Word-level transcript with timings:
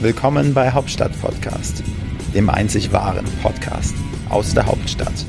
Willkommen 0.00 0.54
bei 0.54 0.70
Hauptstadt 0.70 1.10
Podcast, 1.20 1.82
dem 2.32 2.48
einzig 2.48 2.92
wahren 2.92 3.24
Podcast 3.42 3.96
aus 4.28 4.54
der 4.54 4.64
Hauptstadt. 4.66 5.26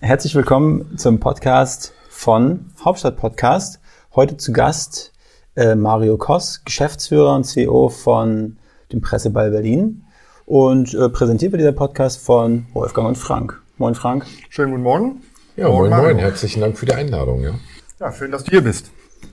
Herzlich 0.00 0.34
willkommen 0.34 0.98
zum 0.98 1.18
Podcast 1.18 1.94
von 2.10 2.66
Hauptstadt 2.84 3.16
Podcast. 3.16 3.80
Heute 4.14 4.36
zu 4.36 4.52
Gast 4.52 5.14
äh, 5.56 5.74
Mario 5.74 6.18
Koss, 6.18 6.62
Geschäftsführer 6.62 7.34
und 7.34 7.44
CEO 7.44 7.88
von 7.88 8.58
dem 8.94 9.00
Presseball 9.00 9.50
Berlin. 9.50 10.04
Und 10.46 10.94
äh, 10.94 11.08
präsentiert 11.08 11.52
wird 11.52 11.60
dieser 11.60 11.72
Podcast 11.72 12.20
von 12.20 12.66
Wolfgang 12.72 13.08
und 13.08 13.18
Frank. 13.18 13.60
Moin 13.78 13.94
Frank. 13.94 14.26
Schönen 14.50 14.72
guten 14.72 14.82
Morgen. 14.82 15.22
Ja, 15.56 15.68
moin, 15.68 15.90
moin. 15.90 16.02
moin. 16.02 16.18
Herzlichen 16.18 16.60
Dank 16.60 16.78
für 16.78 16.86
die 16.86 16.94
Einladung. 16.94 17.42
Ja. 17.42 17.54
ja, 18.00 18.12
schön, 18.12 18.30
dass 18.30 18.44
du 18.44 18.50
hier 18.50 18.62
bist. 18.62 18.90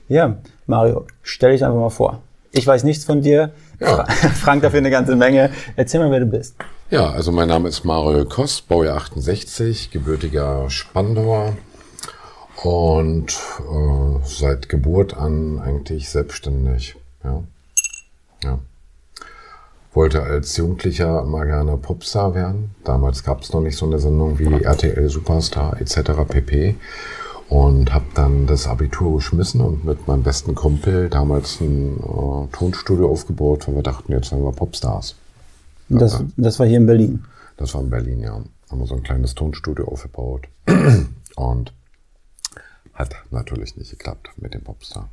Ja, 0.08 0.38
Mario, 0.66 1.06
stell 1.22 1.52
dich 1.52 1.64
einfach 1.64 1.78
mal 1.78 1.90
vor. 1.90 2.22
Ich 2.52 2.66
weiß 2.66 2.84
nichts 2.84 3.04
von 3.04 3.20
dir. 3.20 3.52
Ja. 3.78 4.04
Frank 4.34 4.62
dafür 4.62 4.78
eine 4.78 4.90
ganze 4.90 5.16
Menge. 5.16 5.50
Erzähl 5.76 6.00
mal, 6.00 6.10
wer 6.10 6.20
du 6.20 6.26
bist. 6.26 6.56
Ja, 6.90 7.10
also 7.10 7.30
mein 7.30 7.48
Name 7.48 7.68
ist 7.68 7.84
Mario 7.84 8.24
Koss, 8.24 8.60
Baujahr 8.62 8.96
68, 8.96 9.90
gebürtiger 9.90 10.68
Spandauer 10.70 11.56
und 12.62 13.32
äh, 13.32 14.24
seit 14.24 14.68
Geburt 14.68 15.16
an 15.16 15.58
eigentlich 15.58 16.08
selbstständig. 16.08 16.96
Ja. 17.24 17.42
ja. 18.44 18.58
Wollte 19.94 20.22
als 20.22 20.56
Jugendlicher 20.56 21.24
mal 21.24 21.44
gerne 21.46 21.76
Popstar 21.76 22.34
werden. 22.34 22.74
Damals 22.84 23.24
gab 23.24 23.42
es 23.42 23.52
noch 23.52 23.60
nicht 23.60 23.76
so 23.76 23.86
eine 23.86 23.98
Sendung 23.98 24.38
wie 24.38 24.62
RTL 24.62 25.08
Superstar 25.08 25.80
etc. 25.80 26.12
pp 26.26 26.76
und 27.52 27.92
habe 27.92 28.06
dann 28.14 28.46
das 28.46 28.66
Abitur 28.66 29.16
geschmissen 29.16 29.60
und 29.60 29.84
mit 29.84 30.08
meinem 30.08 30.22
besten 30.22 30.54
Kumpel 30.54 31.10
damals 31.10 31.60
ein 31.60 31.98
äh, 31.98 32.46
Tonstudio 32.56 33.10
aufgebaut, 33.10 33.68
weil 33.68 33.74
wir 33.74 33.82
dachten, 33.82 34.10
jetzt 34.12 34.30
sind 34.30 34.42
wir 34.42 34.52
Popstars. 34.52 35.16
Das, 35.90 36.24
das 36.38 36.58
war 36.58 36.66
hier 36.66 36.78
in 36.78 36.86
Berlin? 36.86 37.24
Das 37.58 37.74
war 37.74 37.82
in 37.82 37.90
Berlin, 37.90 38.20
ja. 38.20 38.40
Haben 38.70 38.80
wir 38.80 38.86
so 38.86 38.94
ein 38.94 39.02
kleines 39.02 39.34
Tonstudio 39.34 39.86
aufgebaut 39.86 40.48
und 41.36 41.74
hat 42.94 43.14
natürlich 43.30 43.76
nicht 43.76 43.90
geklappt 43.90 44.30
mit 44.36 44.54
dem 44.54 44.62
Popstar. 44.62 45.10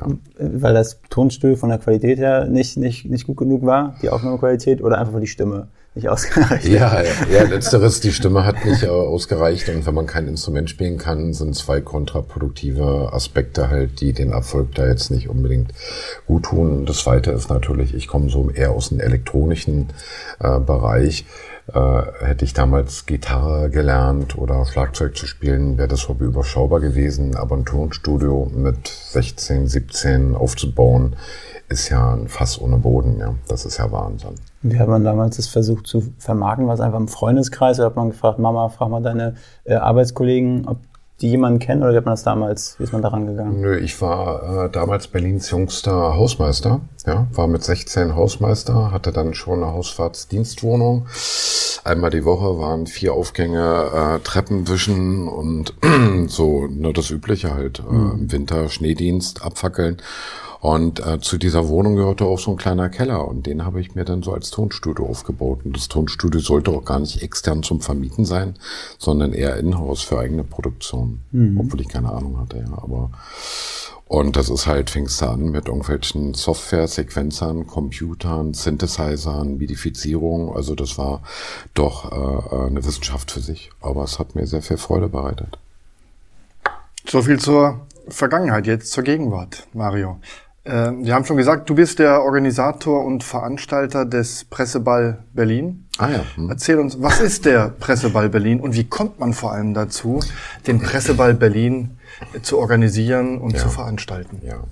Ja. 0.00 0.06
Weil 0.38 0.74
das 0.74 1.00
Tonstudio 1.10 1.56
von 1.56 1.68
der 1.68 1.78
Qualität 1.78 2.18
her 2.18 2.46
nicht, 2.46 2.76
nicht, 2.76 3.06
nicht 3.06 3.26
gut 3.26 3.36
genug 3.36 3.64
war, 3.64 3.96
die 4.02 4.10
Aufnahmequalität, 4.10 4.82
oder 4.82 4.98
einfach 4.98 5.14
weil 5.14 5.20
die 5.20 5.26
Stimme 5.26 5.68
nicht 5.94 6.08
ausgereicht 6.08 6.66
Ja, 6.66 7.02
ja, 7.02 7.10
ja, 7.32 7.42
letzteres, 7.44 8.00
die 8.00 8.12
Stimme 8.12 8.44
hat 8.44 8.64
nicht 8.64 8.82
äh, 8.82 8.88
ausgereicht 8.88 9.68
und 9.68 9.86
wenn 9.86 9.94
man 9.94 10.06
kein 10.06 10.26
Instrument 10.26 10.68
spielen 10.68 10.98
kann, 10.98 11.32
sind 11.32 11.54
zwei 11.54 11.80
kontraproduktive 11.80 13.12
Aspekte 13.12 13.70
halt, 13.70 14.00
die 14.00 14.12
den 14.12 14.32
Erfolg 14.32 14.74
da 14.74 14.86
jetzt 14.86 15.10
nicht 15.10 15.28
unbedingt 15.28 15.72
gut 16.26 16.44
tun. 16.46 16.86
Das 16.86 16.98
zweite 16.98 17.30
ist 17.30 17.48
natürlich, 17.48 17.94
ich 17.94 18.08
komme 18.08 18.28
so 18.28 18.50
eher 18.50 18.72
aus 18.72 18.88
dem 18.88 19.00
elektronischen 19.00 19.88
äh, 20.40 20.58
Bereich 20.58 21.26
äh, 21.72 22.02
hätte 22.20 22.44
ich 22.44 22.52
damals 22.52 23.06
Gitarre 23.06 23.70
gelernt 23.70 24.36
oder 24.36 24.64
Schlagzeug 24.66 25.16
zu 25.16 25.26
spielen, 25.26 25.78
wäre 25.78 25.88
das 25.88 26.08
Hobby 26.08 26.24
überschaubar 26.24 26.80
gewesen. 26.80 27.36
Aber 27.36 27.56
ein 27.56 27.64
Tonstudio 27.64 28.50
mit 28.54 28.86
16, 28.86 29.66
17 29.66 30.34
aufzubauen, 30.34 31.16
ist 31.68 31.88
ja 31.88 32.12
ein 32.14 32.28
Fass 32.28 32.60
ohne 32.60 32.76
Boden. 32.76 33.18
Ja, 33.18 33.34
das 33.48 33.64
ist 33.64 33.78
ja 33.78 33.90
Wahnsinn. 33.90 34.34
Wie 34.62 34.78
hat 34.78 34.88
man 34.88 35.04
damals 35.04 35.36
das 35.36 35.46
versucht 35.46 35.86
zu 35.86 36.12
vermarkten? 36.18 36.66
War 36.66 36.74
es 36.74 36.80
einfach 36.80 36.98
im 36.98 37.08
Freundeskreis? 37.08 37.78
Oder 37.78 37.86
hat 37.86 37.96
man 37.96 38.10
gefragt, 38.10 38.38
Mama, 38.38 38.68
frag 38.68 38.90
mal 38.90 39.02
deine 39.02 39.34
äh, 39.64 39.74
Arbeitskollegen, 39.74 40.68
ob 40.68 40.78
die 41.24 41.30
jemanden 41.30 41.58
kennen 41.58 41.82
oder 41.82 41.92
wie 41.92 41.96
hat 41.96 42.04
man 42.04 42.12
das 42.12 42.22
damals, 42.22 42.78
wie 42.78 42.84
ist 42.84 42.92
man 42.92 43.00
daran 43.00 43.26
gegangen? 43.26 43.58
Nö, 43.58 43.78
ich 43.78 44.00
war 44.02 44.66
äh, 44.66 44.70
damals 44.70 45.08
Berlins 45.08 45.50
jüngster 45.50 46.14
Hausmeister, 46.16 46.82
ja, 47.06 47.26
war 47.32 47.46
mit 47.46 47.64
16 47.64 48.14
Hausmeister, 48.14 48.92
hatte 48.92 49.10
dann 49.10 49.32
schon 49.32 49.62
eine 49.62 49.72
Hausfahrtsdienstwohnung. 49.72 51.06
Einmal 51.82 52.10
die 52.10 52.26
Woche 52.26 52.58
waren 52.58 52.86
vier 52.86 53.14
Aufgänge, 53.14 53.86
äh, 53.94 54.18
Treppen 54.20 54.68
wischen 54.68 55.26
und 55.26 55.72
so, 56.26 56.66
nur 56.66 56.92
das 56.92 57.10
Übliche 57.10 57.54
halt, 57.54 57.78
äh, 57.78 57.90
mhm. 57.90 58.12
im 58.12 58.32
Winter 58.32 58.68
Schneedienst, 58.68 59.42
abfackeln. 59.42 59.96
Und 60.64 61.06
äh, 61.06 61.20
zu 61.20 61.36
dieser 61.36 61.68
Wohnung 61.68 61.94
gehörte 61.94 62.24
auch 62.24 62.38
so 62.38 62.50
ein 62.52 62.56
kleiner 62.56 62.88
Keller 62.88 63.28
und 63.28 63.44
den 63.44 63.66
habe 63.66 63.82
ich 63.82 63.94
mir 63.94 64.06
dann 64.06 64.22
so 64.22 64.32
als 64.32 64.48
Tonstudio 64.48 65.04
aufgebaut. 65.04 65.60
Und 65.62 65.76
das 65.76 65.88
Tonstudio 65.88 66.40
sollte 66.40 66.70
auch 66.70 66.86
gar 66.86 67.00
nicht 67.00 67.22
extern 67.22 67.62
zum 67.62 67.82
Vermieten 67.82 68.24
sein, 68.24 68.54
sondern 68.96 69.34
eher 69.34 69.58
in-house 69.58 70.00
für 70.00 70.18
eigene 70.18 70.42
Produktion. 70.42 71.20
Mhm. 71.32 71.60
Obwohl 71.60 71.82
ich 71.82 71.88
keine 71.88 72.10
Ahnung 72.10 72.40
hatte, 72.40 72.64
ja. 72.66 72.78
Aber 72.82 73.10
und 74.08 74.36
das 74.36 74.48
ist 74.48 74.66
halt, 74.66 74.88
fingst 74.88 75.20
du 75.20 75.26
an 75.26 75.50
mit 75.50 75.68
irgendwelchen 75.68 76.32
Software-Sequenzern, 76.32 77.66
Computern, 77.66 78.54
Synthesizern, 78.54 79.58
Midifizierung. 79.58 80.56
Also 80.56 80.74
das 80.74 80.96
war 80.96 81.20
doch 81.74 82.10
äh, 82.10 82.56
äh, 82.56 82.66
eine 82.68 82.82
Wissenschaft 82.86 83.30
für 83.30 83.40
sich. 83.40 83.70
Aber 83.82 84.04
es 84.04 84.18
hat 84.18 84.34
mir 84.34 84.46
sehr 84.46 84.62
viel 84.62 84.78
Freude 84.78 85.10
bereitet. 85.10 85.58
So 87.06 87.20
viel 87.20 87.38
zur 87.38 87.86
Vergangenheit, 88.08 88.66
jetzt 88.66 88.92
zur 88.92 89.04
Gegenwart, 89.04 89.66
Mario. 89.74 90.20
Äh, 90.64 90.92
wir 90.98 91.14
haben 91.14 91.24
schon 91.24 91.36
gesagt, 91.36 91.68
du 91.68 91.74
bist 91.74 91.98
der 91.98 92.22
Organisator 92.22 93.04
und 93.04 93.22
Veranstalter 93.22 94.06
des 94.06 94.44
Presseball 94.44 95.22
Berlin. 95.32 95.86
Ah 95.98 96.10
ja. 96.10 96.24
Hm. 96.34 96.48
Erzähl 96.48 96.78
uns, 96.78 97.00
was 97.00 97.20
ist 97.20 97.44
der 97.44 97.68
Presseball 97.68 98.30
Berlin 98.30 98.60
und 98.60 98.74
wie 98.74 98.84
kommt 98.84 99.20
man 99.20 99.34
vor 99.34 99.52
allem 99.52 99.74
dazu, 99.74 100.20
den 100.66 100.80
Presseball 100.80 101.34
Berlin 101.34 101.98
zu 102.42 102.58
organisieren 102.58 103.38
und 103.38 103.52
ja. 103.52 103.58
zu 103.58 103.68
veranstalten? 103.68 104.40
Ja. 104.44 104.64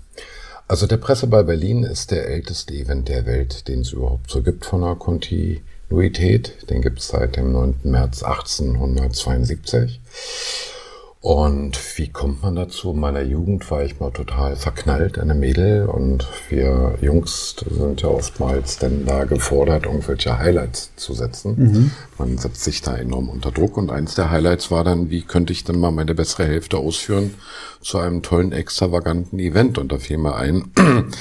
Also 0.66 0.86
der 0.86 0.96
Presseball 0.96 1.44
Berlin 1.44 1.82
ist 1.82 2.10
der 2.10 2.26
älteste 2.26 2.72
Event 2.72 3.08
der 3.08 3.26
Welt, 3.26 3.68
den 3.68 3.80
es 3.80 3.92
überhaupt 3.92 4.30
so 4.30 4.42
gibt 4.42 4.64
von 4.64 4.80
der 4.80 4.94
Kontinuität. 4.94 6.70
Den 6.70 6.80
gibt 6.80 7.00
es 7.00 7.08
seit 7.08 7.36
dem 7.36 7.52
9. 7.52 7.80
März 7.82 8.22
1872. 8.22 10.00
Und 11.22 11.78
wie 11.98 12.08
kommt 12.08 12.42
man 12.42 12.56
dazu? 12.56 12.90
In 12.90 12.98
meiner 12.98 13.22
Jugend 13.22 13.70
war 13.70 13.84
ich 13.84 14.00
mal 14.00 14.10
total 14.10 14.56
verknallt 14.56 15.20
an 15.20 15.30
einem 15.30 15.38
Mädel 15.38 15.86
und 15.86 16.26
wir 16.48 16.98
Jungs 17.00 17.54
sind 17.70 18.02
ja 18.02 18.08
oftmals 18.08 18.78
dann 18.78 19.06
da 19.06 19.22
gefordert, 19.22 19.86
irgendwelche 19.86 20.36
Highlights 20.36 20.90
zu 20.96 21.14
setzen. 21.14 21.54
Mhm. 21.56 21.90
Man 22.18 22.38
setzt 22.38 22.64
sich 22.64 22.82
da 22.82 22.96
enorm 22.96 23.28
unter 23.28 23.52
Druck 23.52 23.76
und 23.76 23.92
eins 23.92 24.16
der 24.16 24.32
Highlights 24.32 24.72
war 24.72 24.82
dann, 24.82 25.10
wie 25.10 25.22
könnte 25.22 25.52
ich 25.52 25.62
denn 25.62 25.78
mal 25.78 25.92
meine 25.92 26.16
bessere 26.16 26.44
Hälfte 26.44 26.78
ausführen 26.78 27.34
zu 27.80 27.98
einem 27.98 28.22
tollen, 28.22 28.50
extravaganten 28.50 29.38
Event? 29.38 29.78
Und 29.78 29.92
da 29.92 29.98
fiel 29.98 30.18
mir 30.18 30.34
ein, 30.34 30.72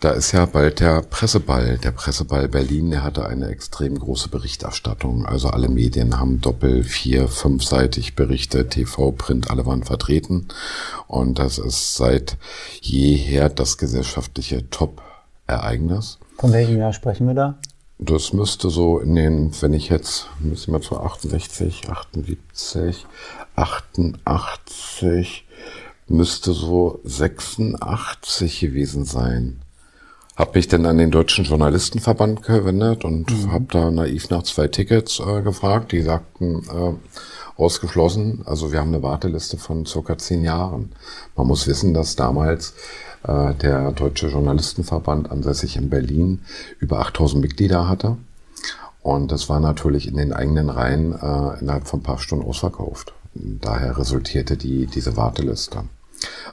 Da 0.00 0.12
ist 0.12 0.32
ja 0.32 0.46
bald 0.46 0.80
der 0.80 1.02
Presseball. 1.02 1.76
Der 1.76 1.90
Presseball 1.90 2.48
Berlin, 2.48 2.90
der 2.90 3.02
hatte 3.02 3.26
eine 3.26 3.48
extrem 3.48 3.98
große 3.98 4.30
Berichterstattung. 4.30 5.26
Also 5.26 5.48
alle 5.50 5.68
Medien 5.68 6.18
haben 6.18 6.40
doppel, 6.40 6.84
vier, 6.84 7.28
fünfseitig 7.28 8.16
berichtet, 8.16 8.70
TV, 8.70 9.12
Print, 9.12 9.50
alle 9.50 9.66
waren 9.66 9.84
vertreten. 9.84 10.48
Und 11.06 11.38
das 11.38 11.58
ist 11.58 11.96
seit 11.96 12.38
jeher 12.80 13.50
das 13.50 13.76
gesellschaftliche 13.76 14.70
Top-Ereignis. 14.70 16.18
Von 16.38 16.54
welchem 16.54 16.78
Jahr 16.78 16.94
sprechen 16.94 17.26
wir 17.26 17.34
da? 17.34 17.58
Das 17.98 18.32
müsste 18.32 18.70
so 18.70 19.00
in 19.00 19.14
den, 19.14 19.52
wenn 19.60 19.74
ich 19.74 19.90
jetzt, 19.90 20.28
müssen 20.38 20.72
wir 20.72 20.80
zu 20.80 20.98
68, 20.98 21.90
78, 21.90 23.06
88, 23.54 25.46
müsste 26.08 26.54
so 26.54 27.00
86 27.04 28.60
gewesen 28.60 29.04
sein 29.04 29.60
habe 30.40 30.52
mich 30.54 30.68
dann 30.68 30.86
an 30.86 30.98
den 30.98 31.10
Deutschen 31.10 31.44
Journalistenverband 31.44 32.42
gewendet 32.42 33.04
und 33.04 33.30
mhm. 33.30 33.52
habe 33.52 33.66
da 33.70 33.90
naiv 33.90 34.30
nach 34.30 34.42
zwei 34.42 34.68
Tickets 34.68 35.20
äh, 35.20 35.42
gefragt. 35.42 35.92
Die 35.92 36.00
sagten, 36.02 36.62
äh, 36.64 37.60
ausgeschlossen. 37.60 38.42
Also 38.46 38.72
wir 38.72 38.80
haben 38.80 38.94
eine 38.94 39.02
Warteliste 39.02 39.58
von 39.58 39.84
circa 39.86 40.16
zehn 40.18 40.42
Jahren. 40.42 40.92
Man 41.36 41.46
muss 41.46 41.66
wissen, 41.66 41.92
dass 41.92 42.16
damals 42.16 42.74
äh, 43.22 43.54
der 43.54 43.92
Deutsche 43.92 44.28
Journalistenverband 44.28 45.30
ansässig 45.30 45.76
in 45.76 45.90
Berlin 45.90 46.40
über 46.78 47.00
8000 47.00 47.42
Mitglieder 47.42 47.88
hatte. 47.88 48.16
Und 49.02 49.30
das 49.32 49.48
war 49.48 49.60
natürlich 49.60 50.08
in 50.08 50.16
den 50.16 50.32
eigenen 50.32 50.70
Reihen 50.70 51.12
äh, 51.12 51.60
innerhalb 51.60 51.86
von 51.86 52.00
ein 52.00 52.02
paar 52.02 52.18
Stunden 52.18 52.46
ausverkauft. 52.46 53.12
Daher 53.34 53.96
resultierte 53.96 54.56
die, 54.56 54.86
diese 54.86 55.16
Warteliste. 55.16 55.84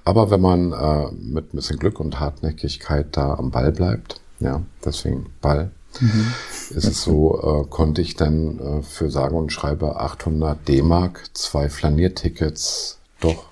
Aber 0.05 0.31
wenn 0.31 0.41
man 0.41 0.71
äh, 0.71 1.11
mit 1.11 1.53
ein 1.53 1.57
bisschen 1.57 1.79
Glück 1.79 1.99
und 1.99 2.19
Hartnäckigkeit 2.19 3.07
da 3.11 3.35
am 3.35 3.51
Ball 3.51 3.71
bleibt, 3.71 4.21
ja, 4.39 4.61
deswegen 4.85 5.27
Ball, 5.41 5.71
mhm. 5.99 6.33
ist 6.69 6.85
es 6.85 7.01
so, 7.01 7.65
äh, 7.65 7.69
konnte 7.69 8.01
ich 8.01 8.15
dann 8.15 8.59
äh, 8.59 8.83
für 8.83 9.09
sage 9.09 9.35
und 9.35 9.51
schreibe 9.51 9.99
800 9.99 10.67
D-Mark 10.67 11.23
zwei 11.33 11.69
Flaniertickets 11.69 12.99
doch 13.19 13.45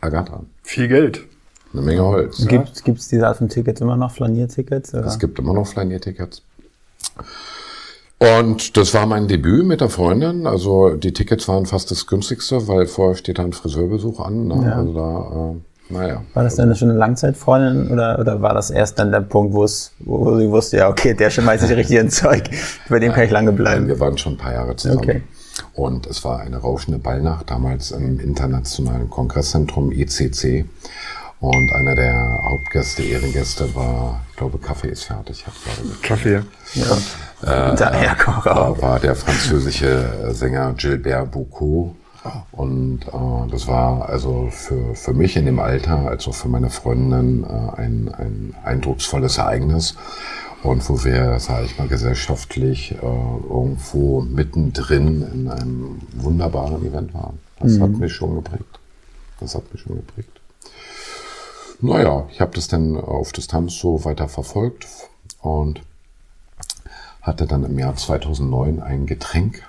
ergattern. 0.00 0.50
Viel 0.62 0.88
Geld. 0.88 1.24
Eine 1.72 1.82
Menge 1.82 2.04
Holz. 2.04 2.46
Gibt 2.46 2.98
es 2.98 3.08
diese 3.08 3.26
Art 3.26 3.38
von 3.38 3.48
Tickets 3.48 3.80
immer 3.80 3.96
noch, 3.96 4.12
Flaniertickets? 4.12 4.94
Oder? 4.94 5.06
Es 5.06 5.18
gibt 5.18 5.38
immer 5.38 5.52
noch 5.52 5.66
Flaniertickets. 5.66 6.42
Und 8.18 8.76
das 8.78 8.94
war 8.94 9.06
mein 9.06 9.28
Debüt 9.28 9.66
mit 9.66 9.80
der 9.80 9.90
Freundin. 9.90 10.46
Also 10.46 10.94
die 10.94 11.12
Tickets 11.12 11.48
waren 11.48 11.66
fast 11.66 11.90
das 11.90 12.06
günstigste, 12.06 12.66
weil 12.66 12.86
vorher 12.86 13.14
steht 13.14 13.38
da 13.38 13.44
ein 13.44 13.52
Friseurbesuch 13.52 14.20
an. 14.20 14.46
Ne? 14.46 14.62
Ja. 14.64 14.72
Also 14.76 14.92
da, 14.94 15.52
äh, 15.52 15.92
naja. 15.94 16.22
War 16.32 16.44
das 16.44 16.56
denn 16.56 16.74
schon 16.74 16.90
eine 16.90 16.98
Langzeitfreundin 16.98 17.90
oder, 17.90 18.18
oder 18.18 18.40
war 18.40 18.54
das 18.54 18.70
erst 18.70 18.98
dann 18.98 19.12
der 19.12 19.20
Punkt, 19.20 19.54
wo 19.54 19.66
wo 20.00 20.38
sie 20.38 20.50
wusste, 20.50 20.78
ja, 20.78 20.88
okay, 20.88 21.14
der 21.14 21.30
schmeißt 21.30 21.66
sich 21.66 21.76
richtig 21.76 21.98
ins 21.98 22.16
Zeug, 22.16 22.44
bei 22.88 22.98
dem 22.98 23.12
kann 23.12 23.24
ich 23.24 23.30
lange 23.30 23.52
bleiben. 23.52 23.86
wir 23.86 24.00
waren 24.00 24.16
schon 24.18 24.34
ein 24.34 24.38
paar 24.38 24.52
Jahre 24.52 24.74
zusammen. 24.76 24.98
Okay. 24.98 25.22
Und 25.74 26.06
es 26.06 26.24
war 26.24 26.40
eine 26.40 26.56
rauschende 26.56 26.98
Ballnacht, 26.98 27.50
damals 27.50 27.90
im 27.90 28.18
Internationalen 28.18 29.08
Kongresszentrum 29.10 29.92
ICC. 29.92 30.64
Und 31.40 31.72
einer 31.72 31.94
der 31.94 32.40
Hauptgäste, 32.44 33.02
Ehrengäste 33.02 33.74
war, 33.74 34.22
ich 34.30 34.36
glaube, 34.36 34.58
Kaffee 34.58 34.88
ist 34.88 35.04
fertig. 35.04 35.44
Kaffee. 36.02 36.42
Ja. 36.74 36.96
Daher 37.42 38.16
komm 38.18 38.34
raus. 38.34 38.78
Da 38.80 38.82
war 38.82 39.00
der 39.00 39.14
französische 39.14 40.32
Sänger 40.32 40.72
Gilbert 40.72 41.30
Boucault. 41.30 41.94
Und 42.52 43.02
äh, 43.06 43.50
das 43.50 43.68
war 43.68 44.08
also 44.08 44.48
für, 44.50 44.94
für 44.94 45.12
mich 45.12 45.36
in 45.36 45.46
dem 45.46 45.60
Alter, 45.60 46.08
als 46.08 46.26
auch 46.26 46.34
für 46.34 46.48
meine 46.48 46.70
Freundin, 46.70 47.44
äh, 47.44 47.80
ein, 47.80 48.12
ein 48.12 48.54
eindrucksvolles 48.64 49.38
Ereignis. 49.38 49.94
Und 50.62 50.88
wo 50.88 51.04
wir, 51.04 51.38
sage 51.38 51.66
ich 51.66 51.78
mal, 51.78 51.86
gesellschaftlich 51.86 52.92
äh, 52.92 52.96
irgendwo 52.96 54.22
mittendrin 54.22 55.24
in 55.32 55.48
einem 55.48 56.00
wunderbaren 56.14 56.84
Event 56.84 57.14
waren. 57.14 57.38
Das 57.60 57.78
hat 57.78 57.90
mich 57.90 58.12
schon 58.12 58.34
geprägt. 58.34 58.80
Das 59.38 59.54
hat 59.54 59.72
mich 59.72 59.82
schon 59.82 59.96
geprägt. 59.96 60.40
Naja, 61.80 62.26
ich 62.32 62.40
habe 62.40 62.52
das 62.54 62.68
dann 62.68 62.96
auf 62.96 63.32
Distanz 63.32 63.78
so 63.78 64.04
weiter 64.04 64.28
verfolgt 64.28 64.86
und 65.42 65.80
hatte 67.22 67.46
dann 67.46 67.64
im 67.64 67.78
Jahr 67.78 67.96
2009 67.96 68.80
ein 68.80 69.06
Getränk 69.06 69.62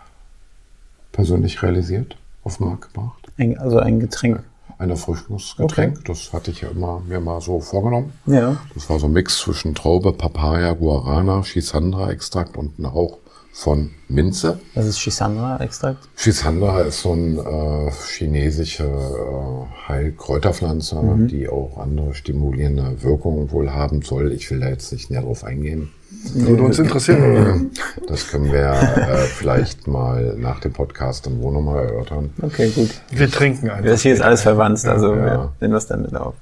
persönlich 1.12 1.62
realisiert, 1.64 2.18
auf 2.44 2.58
den 2.58 2.68
Markt 2.68 2.94
gebracht. 2.94 3.28
Ein- 3.38 3.58
Also 3.58 3.80
ein 3.80 4.00
Getränk. 4.00 4.44
Ein 4.80 4.92
Erfrischungsgetränk, 4.92 6.06
das 6.06 6.32
hatte 6.34 6.52
ich 6.52 6.62
ja 6.62 6.70
immer 6.70 7.00
mir 7.08 7.20
mal 7.20 7.42
so 7.42 7.60
vorgenommen. 7.60 8.14
Ja. 8.28 8.58
Das 8.76 8.88
war 8.92 9.00
so 9.00 9.08
ein 9.08 9.14
Mix 9.14 9.40
zwischen 9.40 9.74
Traube, 9.74 10.14
Papaya, 10.14 10.74
Guarana, 10.74 11.44
Schisandra-Extrakt 11.44 12.56
und 12.58 12.78
ein 12.78 12.94
Hauch 12.94 13.18
von 13.58 13.90
Minze. 14.08 14.60
Das 14.76 14.86
ist 14.86 15.00
Chisandra-Extrakt. 15.00 16.08
Schisandra 16.16 16.82
ist 16.82 17.02
so 17.02 17.14
eine 17.14 17.88
äh, 17.88 17.92
chinesische 18.16 18.84
äh, 18.84 19.88
Heilkräuterpflanze, 19.88 21.02
die 21.32 21.50
auch 21.50 21.80
andere 21.80 22.14
stimulierende 22.14 23.02
Wirkungen 23.02 23.52
wohl 23.52 23.72
haben 23.72 24.04
soll. 24.04 24.32
Ich 24.32 24.52
will 24.52 24.60
da 24.60 24.70
jetzt 24.70 24.92
nicht 24.94 25.10
näher 25.10 25.24
drauf 25.24 25.44
eingehen. 25.44 25.90
Würde 26.36 26.62
uns 26.62 26.78
interessieren. 26.78 27.72
Das 28.08 28.30
können 28.30 28.54
wir 28.54 28.72
äh, 28.72 29.18
vielleicht 29.26 29.88
mal 29.88 30.36
nach 30.38 30.60
dem 30.60 30.72
Podcast 30.72 31.26
dann 31.26 31.42
wo 31.42 31.50
nochmal 31.52 31.86
erörtern. 31.88 32.30
Okay, 32.42 32.70
gut. 32.70 32.92
Wir 33.12 33.30
trinken 33.30 33.70
einfach. 33.70 33.86
Das 33.86 34.02
hier 34.02 34.14
ist 34.14 34.22
alles 34.22 34.44
verwandt, 34.44 34.86
also 34.86 35.14
Ja. 35.16 35.26
wir 35.26 35.54
nehmen 35.62 35.74
das 35.74 35.88
dann 35.88 36.04
mit 36.04 36.16
auf. 36.16 36.36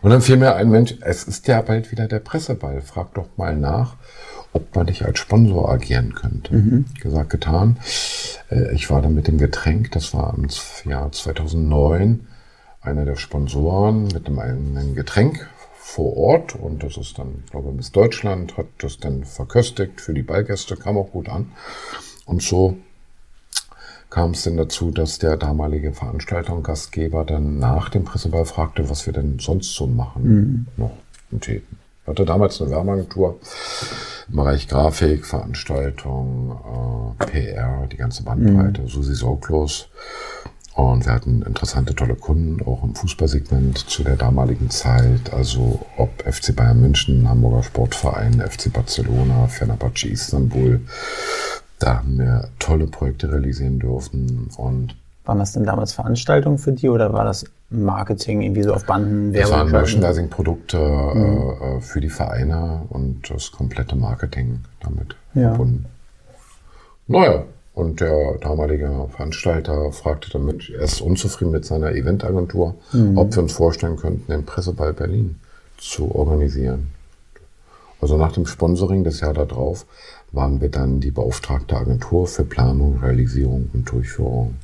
Und 0.00 0.10
dann 0.10 0.20
fiel 0.22 0.36
mir 0.38 0.56
ein 0.56 0.70
Mensch, 0.70 0.96
es 1.02 1.24
ist 1.24 1.46
ja 1.46 1.60
bald 1.62 1.92
wieder 1.92 2.08
der 2.08 2.18
Presseball. 2.18 2.80
Frag 2.80 3.14
doch 3.14 3.28
mal 3.36 3.56
nach, 3.56 3.94
ob 4.52 4.74
man 4.74 4.86
nicht 4.86 5.04
als 5.04 5.18
Sponsor 5.18 5.70
agieren 5.70 6.14
könnte. 6.14 6.54
Gesagt, 7.00 7.30
getan. 7.30 7.78
Äh, 8.50 8.74
Ich 8.74 8.90
war 8.90 9.02
dann 9.02 9.14
mit 9.14 9.28
dem 9.28 9.38
Getränk, 9.38 9.90
das 9.92 10.12
war 10.14 10.34
im 10.36 10.48
Jahr 10.90 11.10
2009, 11.10 12.26
einer 12.80 13.04
der 13.04 13.16
Sponsoren 13.16 14.04
mit 14.08 14.26
einem 14.26 14.38
eigenen 14.38 14.94
Getränk 14.94 15.48
vor 15.78 16.16
Ort. 16.16 16.54
Und 16.54 16.82
das 16.82 16.96
ist 16.96 17.18
dann, 17.18 17.42
ich 17.44 17.50
glaube, 17.50 17.72
Miss 17.72 17.92
Deutschland 17.92 18.56
hat 18.56 18.66
das 18.78 18.98
dann 18.98 19.24
verköstigt 19.24 20.00
für 20.00 20.14
die 20.14 20.22
Ballgäste, 20.22 20.76
kam 20.76 20.96
auch 20.96 21.10
gut 21.12 21.28
an. 21.28 21.52
Und 22.26 22.42
so 22.42 22.76
kam 24.10 24.32
es 24.32 24.42
denn 24.42 24.56
dazu, 24.58 24.90
dass 24.90 25.18
der 25.18 25.36
damalige 25.36 25.92
Veranstalter 25.92 26.54
und 26.54 26.64
Gastgeber 26.64 27.24
dann 27.24 27.58
nach 27.58 27.88
dem 27.88 28.04
Presseball 28.04 28.44
fragte, 28.44 28.90
was 28.90 29.06
wir 29.06 29.12
denn 29.14 29.38
sonst 29.38 29.74
so 29.74 29.86
machen 29.86 30.66
noch 30.76 30.92
und 31.30 31.42
täten. 31.44 31.78
Ich 32.02 32.08
hatte 32.08 32.24
damals 32.24 32.60
eine 32.60 32.70
Werbeagentur 32.70 33.38
im 34.28 34.36
Bereich 34.36 34.66
Grafik, 34.66 35.24
Veranstaltung, 35.24 37.14
äh, 37.20 37.26
PR, 37.26 37.86
die 37.86 37.96
ganze 37.96 38.24
Bandbreite, 38.24 38.88
Susi 38.88 39.14
Sorglos. 39.14 39.88
Und 40.74 41.04
wir 41.04 41.12
hatten 41.12 41.42
interessante, 41.42 41.94
tolle 41.94 42.16
Kunden, 42.16 42.64
auch 42.66 42.82
im 42.82 42.94
Fußballsegment 42.94 43.78
zu 43.78 44.02
der 44.02 44.16
damaligen 44.16 44.70
Zeit. 44.70 45.32
Also 45.32 45.80
ob 45.96 46.10
FC 46.22 46.56
Bayern 46.56 46.80
München, 46.80 47.28
Hamburger 47.28 47.62
Sportverein, 47.62 48.40
FC 48.40 48.72
Barcelona, 48.72 49.46
Fenerbahce 49.46 50.08
Istanbul. 50.08 50.80
Da 51.78 51.98
haben 51.98 52.18
wir 52.18 52.48
tolle 52.58 52.86
Projekte 52.86 53.30
realisieren 53.30 53.78
dürfen. 53.78 54.48
Und 54.56 54.96
Waren 55.24 55.38
das 55.38 55.52
denn 55.52 55.64
damals 55.64 55.92
Veranstaltungen 55.92 56.58
für 56.58 56.72
die 56.72 56.88
oder 56.88 57.12
war 57.12 57.24
das 57.24 57.44
Marketing 57.72 58.42
irgendwie 58.42 58.62
so 58.62 58.74
auf 58.74 58.84
Banden, 58.84 59.32
das 59.32 59.50
waren? 59.50 59.70
Merchandising-Produkte 59.70 60.76
äh, 60.78 61.76
äh, 61.76 61.80
für 61.80 62.00
die 62.00 62.08
Vereine 62.10 62.82
und 62.88 63.30
das 63.30 63.50
komplette 63.52 63.96
Marketing 63.96 64.60
damit 64.80 65.16
Ja. 65.34 65.48
verbunden. 65.50 65.86
Naja, 67.08 67.44
und 67.74 68.00
der 68.00 68.34
damalige 68.40 69.08
Veranstalter 69.10 69.92
fragte 69.92 70.38
Mensch, 70.38 70.70
er 70.70 70.82
ist 70.82 71.00
unzufrieden 71.00 71.52
mit 71.52 71.64
seiner 71.64 71.92
Eventagentur, 71.92 72.74
ob 73.16 73.34
wir 73.34 73.42
uns 73.42 73.52
vorstellen 73.52 73.96
könnten, 73.96 74.30
den 74.30 74.44
Presseball 74.44 74.92
Berlin 74.92 75.36
zu 75.78 76.14
organisieren. 76.14 76.88
Also 78.00 78.16
nach 78.16 78.32
dem 78.32 78.46
Sponsoring 78.46 79.04
des 79.04 79.20
Jahr 79.20 79.32
darauf 79.32 79.86
waren 80.32 80.60
wir 80.60 80.70
dann 80.70 81.00
die 81.00 81.10
beauftragte 81.10 81.76
Agentur 81.76 82.26
für 82.26 82.44
Planung, 82.44 82.98
Realisierung 83.02 83.70
und 83.72 83.90
Durchführung. 83.90 84.54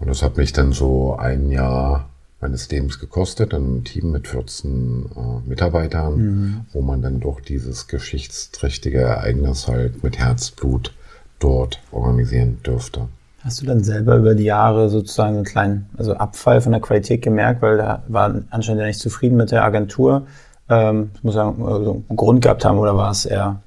Und 0.00 0.08
das 0.08 0.22
hat 0.22 0.36
mich 0.36 0.52
dann 0.52 0.72
so 0.72 1.16
ein 1.16 1.50
Jahr 1.50 2.08
meines 2.40 2.70
Lebens 2.70 3.00
gekostet, 3.00 3.52
ein 3.52 3.84
Team 3.84 4.12
mit 4.12 4.28
14 4.28 5.06
äh, 5.16 5.48
Mitarbeitern, 5.48 6.66
wo 6.72 6.82
man 6.82 7.02
dann 7.02 7.20
doch 7.20 7.40
dieses 7.40 7.88
geschichtsträchtige 7.88 9.00
Ereignis 9.00 9.66
halt 9.66 10.04
mit 10.04 10.18
Herzblut 10.18 10.94
dort 11.40 11.80
organisieren 11.90 12.58
dürfte. 12.64 13.08
Hast 13.42 13.60
du 13.60 13.66
dann 13.66 13.82
selber 13.82 14.16
über 14.16 14.34
die 14.34 14.44
Jahre 14.44 14.88
sozusagen 14.88 15.36
einen 15.36 15.44
kleinen 15.44 15.88
also 15.96 16.14
Abfall 16.14 16.60
von 16.60 16.72
der 16.72 16.80
Qualität 16.80 17.22
gemerkt, 17.22 17.62
weil 17.62 17.76
da 17.76 18.02
war 18.08 18.34
anscheinend 18.50 18.80
ja 18.80 18.86
nicht 18.86 19.00
zufrieden 19.00 19.36
mit 19.36 19.50
der 19.50 19.64
Agentur. 19.64 20.26
Ähm, 20.68 21.10
ich 21.14 21.24
muss 21.24 21.34
sagen, 21.34 21.64
also 21.64 22.02
einen 22.08 22.16
Grund 22.16 22.42
gehabt 22.42 22.64
haben 22.64 22.78
oder 22.78 22.96
war 22.96 23.10
es 23.10 23.26
eher, 23.26 23.60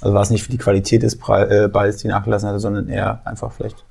also 0.00 0.14
war 0.14 0.22
es 0.22 0.30
nicht 0.30 0.42
für 0.42 0.52
die 0.52 0.58
Qualität 0.58 1.02
des 1.02 1.18
äh, 1.28 1.68
Balls, 1.68 1.98
die 1.98 2.08
nachgelassen 2.08 2.48
hatte, 2.48 2.60
sondern 2.60 2.88
eher 2.88 3.20
einfach 3.24 3.52
vielleicht. 3.52 3.85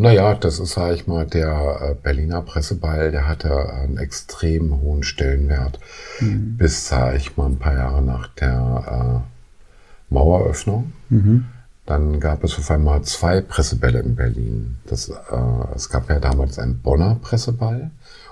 Naja, 0.00 0.34
das 0.34 0.60
ist, 0.60 0.74
sag 0.74 0.94
ich 0.94 1.08
mal, 1.08 1.26
der 1.26 1.80
äh, 1.82 1.94
Berliner 2.00 2.40
Presseball, 2.42 3.10
der 3.10 3.26
hatte 3.26 3.68
einen 3.72 3.98
extrem 3.98 4.80
hohen 4.80 5.02
Stellenwert. 5.02 5.80
Bis, 6.56 6.86
sag 6.86 7.16
ich 7.16 7.36
mal, 7.36 7.46
ein 7.46 7.58
paar 7.58 7.74
Jahre 7.74 8.00
nach 8.00 8.28
der 8.28 9.24
äh, 9.24 10.14
Maueröffnung. 10.14 10.92
Dann 11.84 12.20
gab 12.20 12.44
es 12.44 12.56
auf 12.58 12.70
einmal 12.70 13.02
zwei 13.02 13.40
Pressebälle 13.40 13.98
in 13.98 14.14
Berlin. 14.14 14.76
Das, 14.86 15.08
äh, 15.08 15.14
es 15.74 15.88
gab 15.88 16.08
ja 16.08 16.20
damals 16.20 16.60
einen 16.60 16.78
Bonner 16.80 17.16
Presseball 17.20 17.90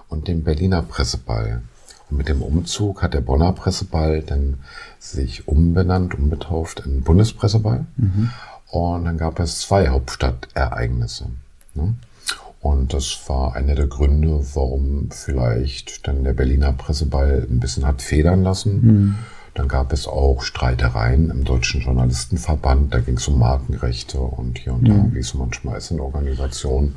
und 0.09 0.29
den 0.29 0.45
Berliner 0.45 0.83
Presseball. 0.83 1.63
Und 2.09 2.17
mit 2.17 2.29
dem 2.29 2.43
Umzug 2.43 3.03
hat 3.03 3.13
der 3.13 3.23
Bonner 3.23 3.53
Presseball 3.53 4.23
dann 4.23 4.61
sich 5.01 5.49
umbenannt, 5.49 6.15
umgetauft 6.15 6.85
in 6.87 7.03
Bundespresseball. 7.03 7.87
Und 8.71 9.05
dann 9.05 9.19
gab 9.19 9.41
es 9.41 9.61
zwei 9.61 9.89
Hauptstadtereignisse. 9.89 11.27
Ne? 11.77 11.95
Und 12.61 12.95
das 12.95 13.21
war 13.29 13.55
einer 13.55 13.75
der 13.75 13.87
Gründe, 13.87 14.41
warum 14.55 15.11
vielleicht 15.11 16.09
dann 16.09 16.25
der 16.25 16.33
Berliner 16.33 16.73
Presseball 16.73 17.47
ein 17.49 17.61
bisschen 17.61 17.87
hat 17.87 18.03
federn 18.03 18.43
lassen. 18.43 19.17
Dann 19.55 19.69
gab 19.69 19.93
es 19.93 20.07
auch 20.07 20.43
Streitereien 20.43 21.31
im 21.31 21.45
Deutschen 21.45 21.81
Journalistenverband. 21.81 22.93
Da 22.93 22.99
ging 22.99 23.17
es 23.17 23.27
um 23.29 23.39
Markenrechte 23.39 24.19
und 24.19 24.59
hier 24.59 24.75
und 24.75 24.87
da, 24.87 25.07
wie 25.13 25.21
es 25.21 25.29
so 25.29 25.39
manchmal 25.39 25.79
ist 25.79 25.91
in 25.91 26.01
Organisationen. 26.01 26.97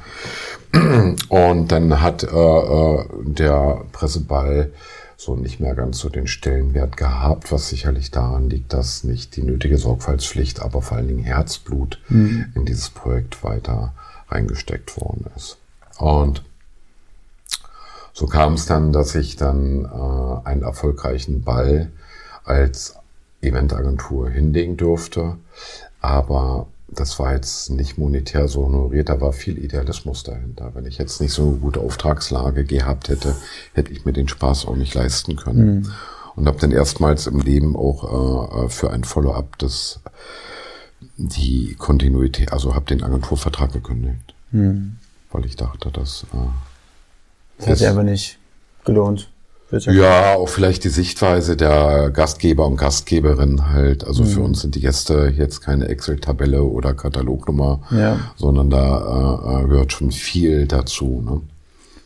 Und 1.30 1.72
dann 1.72 2.02
hat 2.02 2.24
äh, 2.24 2.28
äh, 2.28 3.06
der 3.24 3.86
Presseball 3.94 4.72
so 5.16 5.36
nicht 5.36 5.60
mehr 5.60 5.76
ganz 5.76 6.00
so 6.00 6.10
den 6.10 6.28
Stellenwert 6.28 6.98
gehabt, 6.98 7.52
was 7.52 7.70
sicherlich 7.70 8.12
daran 8.12 8.50
liegt, 8.50 8.74
dass 8.74 9.04
nicht 9.04 9.36
die 9.36 9.44
nötige 9.44 9.78
Sorgfaltspflicht, 9.78 10.62
aber 10.62 10.82
vor 10.82 10.98
allen 10.98 11.08
Dingen 11.10 11.24
Herzblut 11.24 12.00
in 12.56 12.66
dieses 12.66 12.90
Projekt 12.90 13.44
weiter 13.44 13.94
reingesteckt 14.30 15.00
worden 15.00 15.26
ist. 15.36 15.58
Und 15.98 16.44
so 18.14 18.26
kam 18.26 18.54
es 18.54 18.66
dann, 18.66 18.92
dass 18.92 19.16
ich 19.16 19.36
dann 19.36 19.86
äh, 19.86 20.48
einen 20.48 20.64
erfolgreichen 20.64 21.44
Ball 21.44 21.90
als 22.44 22.96
Eventagentur 23.42 24.30
hinlegen 24.30 24.78
durfte. 24.78 25.38
Aber 26.02 26.68
das 26.88 27.20
war 27.20 27.34
jetzt 27.34 27.70
nicht 27.70 27.98
monetär 27.98 28.48
so 28.48 28.66
honoriert, 28.66 29.10
da 29.10 29.22
war 29.22 29.32
viel 29.32 29.58
Idealismus 29.58 30.24
dahinter. 30.24 30.72
Wenn 30.74 30.86
ich 30.86 30.98
jetzt 30.98 31.22
nicht 31.22 31.34
so 31.34 31.44
eine 31.44 31.58
gute 31.58 31.82
Auftragslage 31.82 32.64
gehabt 32.66 33.10
hätte, 33.10 33.36
hätte 33.74 33.92
ich 33.92 34.06
mir 34.06 34.14
den 34.14 34.28
Spaß 34.28 34.66
auch 34.66 34.76
nicht 34.76 34.94
leisten 34.96 35.36
können. 35.36 35.94
Und 36.36 36.48
habe 36.48 36.58
dann 36.60 36.72
erstmals 36.72 37.28
im 37.28 37.40
Leben 37.40 37.76
auch 37.76 38.66
äh, 38.66 38.70
für 38.70 38.92
ein 38.92 39.04
Follow-up 39.04 39.58
des 39.60 40.00
die 41.20 41.76
Kontinuität, 41.78 42.52
also 42.52 42.74
habe 42.74 42.86
den 42.86 43.04
Agenturvertrag 43.04 43.74
gekündigt, 43.74 44.34
hm. 44.52 44.96
weil 45.32 45.46
ich 45.46 45.56
dachte, 45.56 45.92
dass 45.92 46.24
äh, 46.34 46.38
das 47.58 47.68
hat 47.68 47.78
sich 47.80 47.90
aber 47.90 48.04
nicht 48.04 48.40
gelohnt. 48.86 49.30
Ja, 49.72 50.34
auch 50.34 50.50
vielleicht 50.50 50.84
die 50.84 50.90
Sichtweise 50.90 51.56
der 51.56 52.10
Gastgeber 52.10 52.66
und 52.66 52.78
Gastgeberin 52.78 53.70
halt. 53.70 54.04
Also 54.04 54.24
mhm. 54.24 54.28
für 54.28 54.42
uns 54.42 54.62
sind 54.62 54.74
die 54.74 54.80
Gäste 54.80 55.32
jetzt 55.38 55.62
keine 55.62 55.88
Excel-Tabelle 55.90 56.64
oder 56.64 56.96
Katalognummer, 56.96 57.82
ja. 57.92 58.20
sondern 58.36 58.72
da 58.72 59.62
äh, 59.62 59.68
gehört 59.68 59.94
schon 59.94 60.12
viel 60.12 60.66
dazu. 60.66 61.22
Ne? 61.24 61.42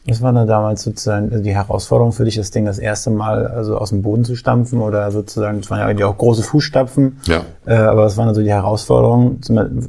Was 0.05 0.22
war 0.22 0.33
da 0.33 0.45
damals 0.45 0.83
sozusagen 0.83 1.43
die 1.43 1.55
Herausforderung 1.55 2.12
für 2.12 2.25
dich, 2.25 2.36
das 2.36 2.51
Ding 2.51 2.65
das 2.65 2.77
erste 2.77 3.10
Mal 3.10 3.48
also 3.48 3.77
aus 3.77 3.89
dem 3.89 4.01
Boden 4.01 4.25
zu 4.25 4.36
stampfen 4.36 4.81
oder 4.81 5.10
sozusagen, 5.12 5.62
das 5.62 5.72
waren 5.72 5.79
ja 5.79 5.86
eigentlich 5.86 6.03
auch 6.03 6.17
große 6.17 6.43
Fußstapfen, 6.43 7.22
ja. 7.25 7.43
Äh, 7.65 7.75
aber 7.75 8.03
was 8.03 8.17
waren 8.17 8.27
also 8.27 8.41
die 8.41 8.50
Herausforderungen? 8.50 9.39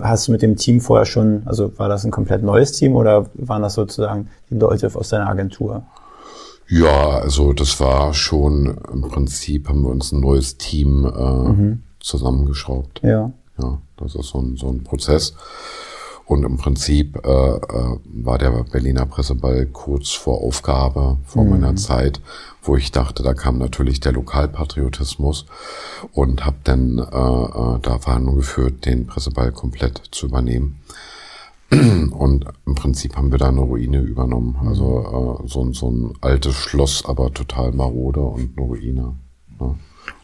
Hast 0.01 0.29
du 0.29 0.33
mit 0.33 0.43
dem 0.43 0.57
Team 0.57 0.81
vorher 0.81 1.05
schon, 1.05 1.43
also 1.47 1.77
war 1.79 1.89
das 1.89 2.05
ein 2.05 2.13
komplett 2.13 2.45
neues 2.45 2.71
Team 2.73 2.95
oder 2.95 3.27
waren 3.35 3.63
das 3.63 3.75
sozusagen 3.75 4.29
die 4.51 4.55
Leute 4.55 4.89
aus 4.95 5.09
deiner 5.09 5.29
Agentur? 5.29 5.83
Ja, 6.69 7.19
also 7.19 7.53
das 7.53 7.81
war 7.81 8.15
schon 8.15 8.79
im 8.93 9.03
Prinzip 9.03 9.69
haben 9.69 9.83
wir 9.83 9.91
uns 9.91 10.13
ein 10.13 10.21
neues 10.21 10.59
Team 10.59 11.05
äh, 11.05 11.49
mhm. 11.49 11.83
zusammengeschraubt. 12.01 13.01
Ja. 13.03 13.33
Ja, 13.59 13.79
das 13.97 14.15
ist 14.15 14.29
so 14.29 14.39
ein, 14.39 14.57
so 14.57 14.69
ein 14.69 14.83
Prozess. 14.83 15.35
Und 16.27 16.45
im 16.45 16.57
Prinzip 16.57 17.21
äh, 17.25 17.29
äh, 17.29 17.99
war 18.05 18.39
der 18.39 18.65
Berliner 18.65 19.05
Presseball 19.05 19.67
kurz 19.67 20.13
vor 20.13 20.43
Aufgabe 20.43 21.19
vor 21.25 21.45
mhm. 21.45 21.51
meiner 21.51 21.77
Zeit, 21.77 22.21
wo 22.63 22.77
ich 22.77 22.93
dachte, 22.93 23.23
da 23.23 23.35
kam 23.35 23.59
natürlich 23.59 24.01
der 24.01 24.13
Lokalpatriotismus 24.13 25.45
und 26.13 26.47
habe 26.47 26.57
dann 26.65 26.99
äh, 26.99 27.03
äh, 27.03 27.79
da 27.83 27.99
Verhandlungen 27.99 28.39
geführt, 28.39 28.87
den 28.87 29.07
Presseball 29.07 29.53
komplett 29.53 30.01
zu 30.13 30.27
übernehmen. 30.27 30.81
Und 31.71 32.45
im 32.67 32.75
Prinzip 32.75 33.17
haben 33.17 33.33
wir 33.33 33.39
da 33.39 33.49
eine 33.49 33.61
Ruine 33.61 33.99
übernommen. 33.99 34.57
Also 34.67 35.41
äh, 35.43 35.49
so, 35.49 35.73
so 35.73 35.91
ein 35.91 36.13
altes 36.21 36.55
Schloss, 36.55 37.05
aber 37.05 37.33
total 37.33 37.73
marode 37.73 38.21
und 38.21 38.51
eine 38.57 38.67
Ruine. 38.67 39.17
Ne? 39.59 39.75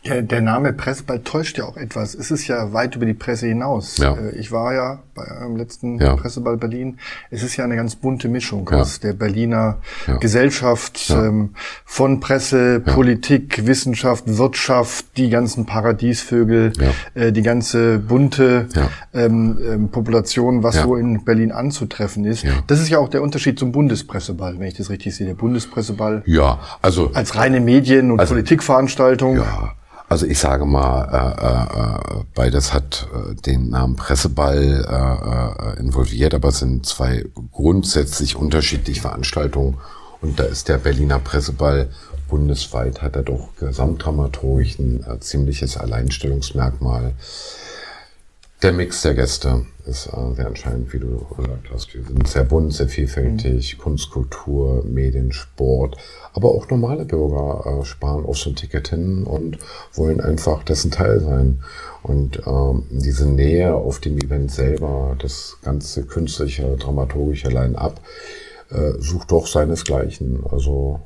Ja, 0.03 0.23
der 0.23 0.41
Name 0.41 0.73
Presseball 0.73 1.21
täuscht 1.21 1.59
ja 1.59 1.65
auch 1.65 1.77
etwas. 1.77 2.15
Es 2.15 2.31
ist 2.31 2.47
ja 2.47 2.73
weit 2.73 2.97
über 2.97 3.05
die 3.05 3.13
Presse 3.13 3.47
hinaus. 3.47 3.99
Ja. 3.99 4.15
Äh, 4.15 4.31
ich 4.37 4.51
war 4.51 4.73
ja 4.73 5.01
bei 5.15 5.31
eurem 5.31 5.57
letzten 5.57 6.01
ja. 6.01 6.17
Presseball 6.17 6.57
Berlin. 6.57 6.99
Es 7.31 7.43
ist 7.43 7.57
ja 7.57 7.65
eine 7.65 7.77
ganz 7.77 7.97
bunte 7.97 8.29
Mischung 8.29 8.67
ja. 8.71 8.79
aus 8.79 9.01
der 9.01 9.13
Berliner 9.13 9.79
Gesellschaft, 10.21 11.11
ähm, 11.11 11.51
von 11.85 12.21
Presse, 12.21 12.81
Politik, 12.81 13.67
Wissenschaft, 13.67 14.25
Wirtschaft, 14.27 15.05
die 15.19 15.29
ganzen 15.29 15.67
Paradiesvögel, 15.67 16.73
äh, 17.15 17.31
die 17.31 17.43
ganze 17.43 17.99
bunte 17.99 18.69
ähm, 19.13 19.59
ähm, 19.63 19.89
Population, 19.91 20.63
was 20.63 20.77
so 20.77 20.97
in 20.97 21.25
Berlin 21.25 21.53
anzutreffen 21.53 22.25
ist. 22.25 22.47
Das 22.67 22.81
ist 22.81 22.89
ja 22.89 22.99
auch 22.99 23.09
der 23.09 23.21
Unterschied 23.21 23.59
zum 23.59 23.73
Bundespresseball, 23.73 24.59
wenn 24.59 24.67
ich 24.67 24.75
das 24.75 24.89
richtig 24.89 25.15
sehe. 25.15 25.27
Der 25.27 25.35
Bundespresseball 25.35 26.23
ja, 26.25 26.59
also 26.81 27.11
als 27.13 27.37
reine 27.37 27.61
Medien- 27.61 28.11
und 28.11 28.21
also, 28.21 28.33
Politikveranstaltung. 28.35 29.37
Ja. 29.37 29.75
Also 30.11 30.27
ich 30.27 30.41
sage 30.41 30.67
mal, 30.67 31.05
äh, 31.07 32.19
äh, 32.19 32.25
beides 32.35 32.75
hat 32.75 33.07
äh, 33.15 33.37
den 33.37 33.69
Namen 33.71 33.95
Presseball 33.95 34.85
äh, 34.85 35.77
äh, 35.77 35.81
involviert, 35.81 36.35
aber 36.35 36.49
es 36.49 36.59
sind 36.59 36.85
zwei 36.85 37.27
grundsätzlich 37.53 38.35
unterschiedliche 38.35 39.03
Veranstaltungen. 39.03 39.79
Und 40.21 40.41
da 40.41 40.43
ist 40.43 40.69
der 40.69 40.79
Berliner 40.79 41.21
Presseball 41.21 41.91
bundesweit, 42.29 43.03
hat 43.03 43.15
er 43.15 43.23
doch 43.23 43.51
gesamtdramaturgisch 43.61 44.81
ein 44.81 45.05
äh, 45.05 45.21
ziemliches 45.21 45.77
Alleinstellungsmerkmal. 45.77 47.15
Der 48.63 48.73
Mix 48.73 49.03
der 49.03 49.15
Gäste 49.15 49.65
ist 49.87 50.11
sehr 50.35 50.47
entscheidend, 50.47 50.93
wie 50.93 50.99
du 50.99 51.25
gesagt 51.37 51.71
hast. 51.73 51.95
Wir 51.95 52.03
sind 52.03 52.27
sehr 52.27 52.45
bunt, 52.45 52.75
sehr 52.75 52.89
vielfältig, 52.89 53.79
mhm. 53.79 53.83
Kunst, 53.83 54.11
Kultur, 54.11 54.85
Medien, 54.85 55.33
Sport, 55.33 55.97
aber 56.33 56.51
auch 56.51 56.69
normale 56.71 57.05
Bürger 57.05 57.81
äh, 57.81 57.85
sparen 57.85 58.25
auf 58.25 58.39
so 58.39 58.51
ein 58.51 58.57
Ticket 58.57 58.89
hin 58.89 59.25
und 59.25 59.59
wollen 59.95 60.21
einfach 60.21 60.63
dessen 60.63 60.91
Teil 60.91 61.21
sein. 61.21 61.63
Und 62.03 62.41
ähm, 62.47 62.85
diese 62.91 63.29
Nähe 63.29 63.75
auf 63.75 64.01
dem 64.01 64.17
Event 64.19 64.51
selber, 64.51 65.17
das 65.19 65.59
ganze 65.63 66.05
künstliche, 66.05 66.77
dramaturgische 66.77 67.49
Line-up, 67.49 68.01
äh, 68.71 68.93
sucht 68.99 69.33
doch 69.33 69.47
seinesgleichen. 69.47 70.45
Also 70.51 71.01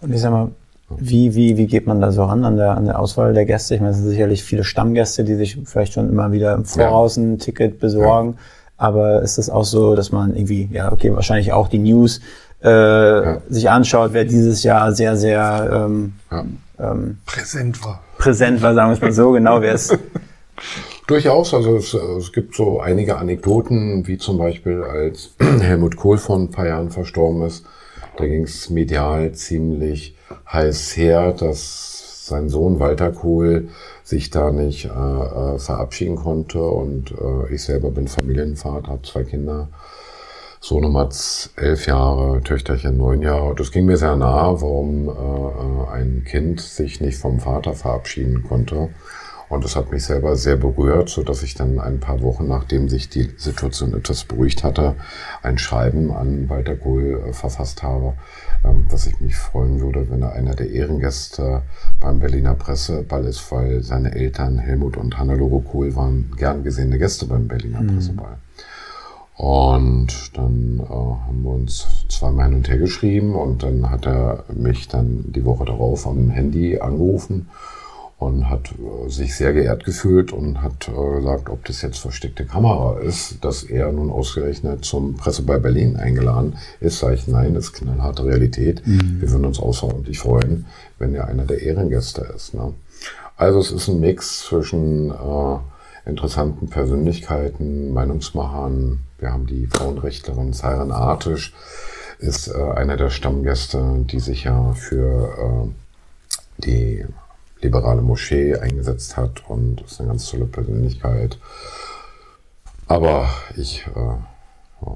und 0.00 0.12
ich 0.12 0.20
sag 0.20 0.32
mal, 0.32 0.50
wie, 0.98 1.34
wie, 1.34 1.56
wie 1.56 1.66
geht 1.66 1.86
man 1.86 2.00
da 2.00 2.10
so 2.10 2.24
ran 2.24 2.44
an 2.44 2.56
der, 2.56 2.76
an 2.76 2.86
der 2.86 2.98
Auswahl 2.98 3.32
der 3.32 3.46
Gäste? 3.46 3.74
Ich 3.74 3.80
meine, 3.80 3.92
es 3.92 3.98
sind 3.98 4.08
sicherlich 4.08 4.42
viele 4.42 4.64
Stammgäste, 4.64 5.24
die 5.24 5.34
sich 5.34 5.58
vielleicht 5.64 5.92
schon 5.92 6.08
immer 6.08 6.32
wieder 6.32 6.54
im 6.54 6.64
Voraus 6.64 7.16
ein 7.16 7.38
Ticket 7.38 7.78
besorgen. 7.78 8.32
Ja. 8.32 8.38
Aber 8.76 9.22
ist 9.22 9.38
es 9.38 9.50
auch 9.50 9.64
so, 9.64 9.94
dass 9.94 10.10
man 10.10 10.34
irgendwie, 10.34 10.68
ja, 10.72 10.90
okay, 10.90 11.14
wahrscheinlich 11.14 11.52
auch 11.52 11.68
die 11.68 11.78
News 11.78 12.20
äh, 12.62 12.68
ja. 12.68 13.40
sich 13.48 13.70
anschaut, 13.70 14.12
wer 14.12 14.24
dieses 14.24 14.62
Jahr 14.62 14.92
sehr, 14.92 15.16
sehr 15.16 15.86
ähm, 15.88 16.14
ja. 16.30 16.44
ähm, 16.78 17.18
präsent 17.26 17.84
war. 17.84 18.02
Präsent 18.18 18.60
war, 18.62 18.74
sagen 18.74 18.90
wir 18.90 18.94
es 18.94 19.00
mal 19.00 19.12
so, 19.12 19.32
genau, 19.32 19.60
wer 19.60 19.74
es 19.74 19.96
Durchaus, 21.06 21.54
also 21.54 21.76
es, 21.76 21.92
es, 21.92 22.32
gibt 22.32 22.54
so 22.54 22.80
einige 22.80 23.16
Anekdoten, 23.16 24.06
wie 24.06 24.18
zum 24.18 24.38
Beispiel 24.38 24.82
als 24.84 25.34
Helmut 25.40 25.96
Kohl 25.96 26.18
vor 26.18 26.38
ein 26.38 26.50
paar 26.50 26.68
Jahren 26.68 26.90
verstorben 26.90 27.42
ist, 27.42 27.64
da 28.16 28.26
ging 28.26 28.44
es 28.44 28.70
medial 28.70 29.32
ziemlich 29.32 30.14
heiß 30.52 30.96
her, 30.96 31.32
dass 31.32 32.26
sein 32.26 32.48
Sohn 32.48 32.78
Walter 32.78 33.10
Kohl 33.10 33.70
sich 34.04 34.30
da 34.30 34.52
nicht 34.52 34.84
äh, 34.84 34.88
äh, 34.88 35.58
verabschieden 35.58 36.16
konnte 36.16 36.62
und 36.62 37.12
äh, 37.12 37.54
ich 37.54 37.64
selber 37.64 37.90
bin 37.90 38.06
Familienvater, 38.06 38.88
habe 38.88 39.02
zwei 39.02 39.24
Kinder. 39.24 39.68
Sohn 40.62 40.94
hat 40.94 41.50
elf 41.56 41.86
Jahre, 41.86 42.42
Töchterchen 42.42 42.98
neun 42.98 43.22
Jahre. 43.22 43.54
Das 43.54 43.72
ging 43.72 43.86
mir 43.86 43.96
sehr 43.96 44.16
nahe, 44.16 44.60
warum 44.60 45.08
äh, 45.08 45.12
äh, 45.12 45.96
ein 45.96 46.24
Kind 46.24 46.60
sich 46.60 47.00
nicht 47.00 47.16
vom 47.16 47.40
Vater 47.40 47.72
verabschieden 47.72 48.44
konnte. 48.44 48.90
Und 49.48 49.64
das 49.64 49.74
hat 49.74 49.90
mich 49.90 50.04
selber 50.04 50.36
sehr 50.36 50.56
berührt, 50.56 51.08
so 51.08 51.22
dass 51.24 51.42
ich 51.42 51.54
dann 51.54 51.80
ein 51.80 51.98
paar 51.98 52.20
Wochen, 52.22 52.46
nachdem 52.46 52.88
sich 52.88 53.08
die 53.08 53.30
Situation 53.36 53.94
etwas 53.94 54.24
beruhigt 54.24 54.62
hatte, 54.62 54.94
ein 55.42 55.58
Schreiben 55.58 56.12
an 56.12 56.48
Walter 56.50 56.76
Kohl 56.76 57.24
äh, 57.26 57.32
verfasst 57.32 57.82
habe, 57.82 58.12
ähm, 58.62 58.86
dass 58.90 59.06
ich 59.06 59.18
mich 59.18 59.36
freuen 59.36 59.80
würde, 59.80 60.10
wenn 60.10 60.20
er 60.20 60.34
einer 60.34 60.54
der 60.54 60.70
Ehrengäste 60.70 61.62
beim 62.00 62.20
Berliner 62.20 62.54
Presseball 62.54 63.24
ist, 63.24 63.50
weil 63.50 63.82
seine 63.82 64.14
Eltern 64.14 64.58
Helmut 64.58 64.98
und 64.98 65.18
Hannelore 65.18 65.62
Kohl 65.62 65.96
waren 65.96 66.32
gern 66.36 66.62
gesehene 66.62 66.98
Gäste 66.98 67.24
beim 67.24 67.48
Berliner 67.48 67.80
mhm. 67.80 67.94
Presseball. 67.94 68.36
Und 69.40 70.36
dann 70.36 70.82
äh, 70.84 70.92
haben 70.92 71.42
wir 71.42 71.52
uns 71.52 72.04
zweimal 72.10 72.48
hin 72.48 72.56
und 72.56 72.68
her 72.68 72.76
geschrieben 72.76 73.34
und 73.34 73.62
dann 73.62 73.88
hat 73.88 74.06
er 74.06 74.44
mich 74.52 74.86
dann 74.86 75.24
die 75.28 75.46
Woche 75.46 75.64
darauf 75.64 76.06
am 76.06 76.28
Handy 76.28 76.78
angerufen 76.78 77.48
und 78.18 78.50
hat 78.50 78.72
äh, 78.72 79.08
sich 79.08 79.34
sehr 79.34 79.54
geehrt 79.54 79.86
gefühlt 79.86 80.34
und 80.34 80.60
hat 80.60 80.88
äh, 80.88 81.16
gesagt, 81.16 81.48
ob 81.48 81.64
das 81.64 81.80
jetzt 81.80 82.00
versteckte 82.00 82.44
Kamera 82.44 83.00
ist, 83.00 83.42
dass 83.42 83.62
er 83.62 83.90
nun 83.92 84.10
ausgerechnet 84.10 84.84
zum 84.84 85.14
Presse 85.14 85.40
bei 85.40 85.58
Berlin 85.58 85.96
eingeladen 85.96 86.58
ist. 86.80 86.98
Sag 86.98 87.14
ich, 87.14 87.26
nein, 87.26 87.54
das 87.54 87.64
ist 87.64 87.72
knallharte 87.72 88.26
Realität. 88.26 88.86
Mhm. 88.86 89.22
Wir 89.22 89.30
würden 89.30 89.46
uns 89.46 89.58
außerordentlich 89.58 90.18
freuen, 90.18 90.66
wenn 90.98 91.14
er 91.14 91.28
einer 91.28 91.46
der 91.46 91.62
Ehrengäste 91.62 92.30
ist. 92.36 92.52
Ne? 92.52 92.74
Also 93.38 93.58
es 93.60 93.72
ist 93.72 93.88
ein 93.88 94.00
Mix 94.00 94.40
zwischen 94.40 95.08
äh, 95.08 95.56
interessanten 96.06 96.68
Persönlichkeiten, 96.68 97.92
Meinungsmachern. 97.92 99.00
Wir 99.18 99.32
haben 99.32 99.46
die 99.46 99.66
Frauenrechtlerin 99.66 100.52
Sairen 100.52 100.92
Artisch, 100.92 101.54
ist 102.18 102.48
äh, 102.48 102.72
einer 102.74 102.96
der 102.96 103.10
Stammgäste, 103.10 104.04
die 104.10 104.20
sich 104.20 104.44
ja 104.44 104.72
für 104.72 105.68
äh, 105.68 106.62
die 106.62 107.06
liberale 107.60 108.02
Moschee 108.02 108.56
eingesetzt 108.56 109.16
hat 109.16 109.48
und 109.48 109.82
ist 109.82 110.00
eine 110.00 110.08
ganz 110.08 110.28
tolle 110.30 110.46
Persönlichkeit. 110.46 111.38
Aber 112.86 113.28
ich, 113.56 113.86
äh, 113.86 114.90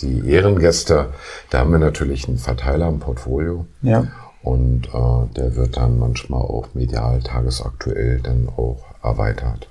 die 0.00 0.28
Ehrengäste, 0.28 1.12
da 1.50 1.58
haben 1.58 1.72
wir 1.72 1.78
natürlich 1.78 2.28
einen 2.28 2.38
Verteiler 2.38 2.88
im 2.88 3.00
Portfolio. 3.00 3.66
Ja. 3.82 4.06
Und 4.42 4.86
äh, 4.88 5.34
der 5.34 5.56
wird 5.56 5.76
dann 5.76 5.98
manchmal 5.98 6.42
auch 6.42 6.68
medial 6.74 7.20
tagesaktuell 7.22 8.20
dann 8.20 8.48
auch 8.48 8.84
erweitert. 9.02 9.68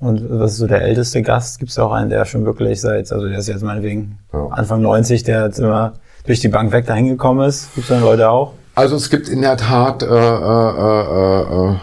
Und 0.00 0.24
was 0.30 0.52
ist 0.52 0.58
so 0.58 0.66
der 0.66 0.82
älteste 0.82 1.22
Gast? 1.22 1.58
Gibt 1.58 1.70
es 1.72 1.78
auch 1.78 1.92
einen, 1.92 2.10
der 2.10 2.24
schon 2.24 2.44
wirklich 2.44 2.80
seit, 2.80 3.10
also 3.10 3.26
der 3.26 3.38
ist 3.38 3.48
jetzt 3.48 3.62
meinetwegen 3.62 4.18
ja. 4.32 4.46
Anfang 4.46 4.80
90, 4.82 5.24
der 5.24 5.46
jetzt 5.46 5.58
immer 5.58 5.94
durch 6.24 6.40
die 6.40 6.48
Bank 6.48 6.70
weg 6.72 6.86
dahin 6.86 7.08
gekommen 7.08 7.48
ist? 7.48 7.74
Gibt 7.74 7.88
es 7.88 7.88
dann 7.88 8.02
Leute 8.02 8.30
auch? 8.30 8.52
Also 8.74 8.94
es 8.94 9.10
gibt 9.10 9.28
in 9.28 9.42
der 9.42 9.56
Tat 9.56 10.04
äh, 10.04 10.06
äh, 10.06 10.10
äh, 10.10 11.72
äh, 11.72 11.76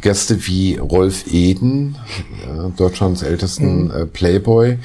Gäste 0.00 0.46
wie 0.46 0.76
Rolf 0.76 1.24
Eden, 1.32 1.96
äh, 2.44 2.70
Deutschlands 2.76 3.22
ältesten 3.22 3.84
mhm. 3.84 3.90
äh, 3.90 4.04
Playboy. 4.04 4.78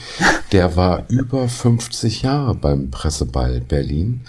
Der 0.53 0.77
war 0.77 1.03
über 1.09 1.49
50 1.49 2.21
Jahre 2.21 2.55
beim 2.55 2.91
Presseball 2.91 3.59
Berlin. 3.59 4.21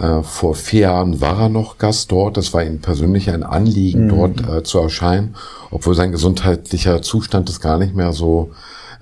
Äh, 0.00 0.22
vor 0.22 0.54
vier 0.54 0.80
Jahren 0.80 1.20
war 1.20 1.42
er 1.42 1.48
noch 1.48 1.78
Gast 1.78 2.10
dort. 2.10 2.36
Das 2.36 2.54
war 2.54 2.64
ihm 2.64 2.80
persönlich 2.80 3.30
ein 3.30 3.42
Anliegen, 3.42 4.04
mhm. 4.04 4.08
dort 4.08 4.48
äh, 4.48 4.62
zu 4.62 4.78
erscheinen, 4.78 5.36
obwohl 5.70 5.94
sein 5.94 6.10
gesundheitlicher 6.10 7.02
Zustand 7.02 7.48
es 7.50 7.60
gar 7.60 7.76
nicht 7.78 7.94
mehr 7.94 8.12
so 8.12 8.50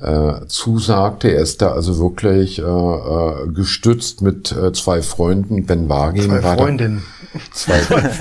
äh, 0.02 0.46
zusagte. 0.46 1.28
Er 1.28 1.42
ist 1.42 1.62
da 1.62 1.70
also 1.72 1.98
wirklich 1.98 2.58
äh, 2.58 2.62
äh, 2.62 3.48
gestützt 3.52 4.22
mit 4.22 4.50
äh, 4.52 4.72
zwei 4.72 5.02
Freunden. 5.02 5.66
Ben 5.66 5.88
Wagin 5.88 6.24
zwei 6.24 6.42
war 6.42 6.56
Freundinnen. 6.56 7.02
Zwei, 7.52 7.80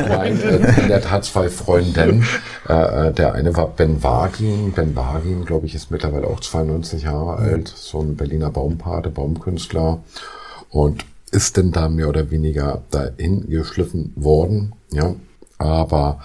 nein, 0.09 0.39
äh, 0.41 0.81
in 0.81 0.87
der 0.89 1.01
Tat 1.01 1.25
zwei 1.25 1.49
Freundinnen. 1.49 2.25
Der 2.67 3.33
eine 3.33 3.55
war 3.55 3.67
Ben 3.69 4.03
Wagin. 4.03 4.73
Ben 4.73 4.95
Wagin, 4.95 5.45
glaube 5.45 5.65
ich, 5.65 5.73
ist 5.73 5.91
mittlerweile 5.91 6.27
auch 6.27 6.41
92 6.41 7.03
Jahre 7.03 7.37
alt. 7.37 7.73
So 7.73 8.01
ein 8.01 8.17
Berliner 8.17 8.49
Baumpate, 8.49 9.09
Baumkünstler. 9.09 9.99
Und 10.69 11.05
ist 11.31 11.57
denn 11.57 11.71
da 11.71 11.89
mehr 11.89 12.09
oder 12.09 12.31
weniger 12.31 12.83
dahin 12.89 13.49
geschliffen 13.49 14.13
worden. 14.15 14.73
Ja, 14.91 15.15
aber 15.57 16.21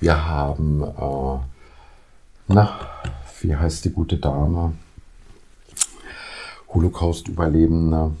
wir 0.00 0.26
haben, 0.26 0.82
äh, 0.82 1.38
na, 2.48 2.80
wie 3.40 3.56
heißt 3.56 3.84
die 3.84 3.90
gute 3.90 4.18
Dame? 4.18 4.74
Holocaust-Überlebende, 6.68 8.12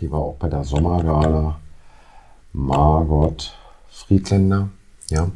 die 0.00 0.10
war 0.10 0.20
auch 0.20 0.36
bei 0.36 0.48
der 0.48 0.64
Sommergala. 0.64 1.60
Margot 2.52 3.52
Friedländer, 3.90 4.68
ja, 5.08 5.30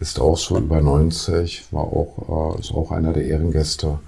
ist 0.00 0.20
auch 0.20 0.36
so 0.36 0.58
über 0.58 0.80
90, 0.80 1.72
war 1.72 1.84
auch, 1.84 2.56
äh, 2.56 2.60
ist 2.60 2.72
auch 2.72 2.90
einer 2.90 3.12
der 3.12 3.24
Ehrengäste. 3.24 3.98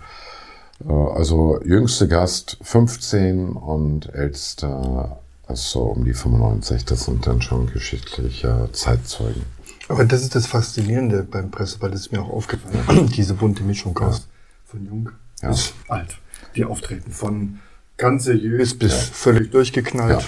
Äh, 0.86 0.92
also 0.92 1.60
jüngste 1.64 2.08
Gast 2.08 2.58
15 2.62 3.50
und 3.52 4.12
älteste 4.14 5.16
ist 5.48 5.70
so 5.70 5.82
um 5.82 6.04
die 6.04 6.14
95. 6.14 6.84
Das 6.84 7.04
sind 7.04 7.26
dann 7.26 7.42
schon 7.42 7.66
geschichtliche 7.66 8.68
Zeitzeugen. 8.72 9.42
Aber 9.88 10.04
das 10.04 10.22
ist 10.22 10.34
das 10.34 10.46
Faszinierende 10.46 11.22
beim 11.22 11.50
Presseball, 11.50 11.90
das 11.90 12.00
ist 12.00 12.12
mir 12.12 12.20
auch 12.20 12.30
aufgefallen. 12.30 13.08
Diese 13.16 13.34
bunte 13.34 13.62
Mischung 13.62 13.96
aus 13.98 14.18
ja. 14.18 14.24
von 14.64 14.84
jung 14.84 15.10
ja. 15.42 15.50
bis 15.50 15.72
alt. 15.88 16.16
Die 16.56 16.64
auftreten 16.64 17.12
von 17.12 17.60
ganz 17.96 18.24
seriös 18.24 18.76
bis 18.76 18.92
ja. 18.92 18.98
völlig 18.98 19.50
durchgeknallt. 19.52 20.24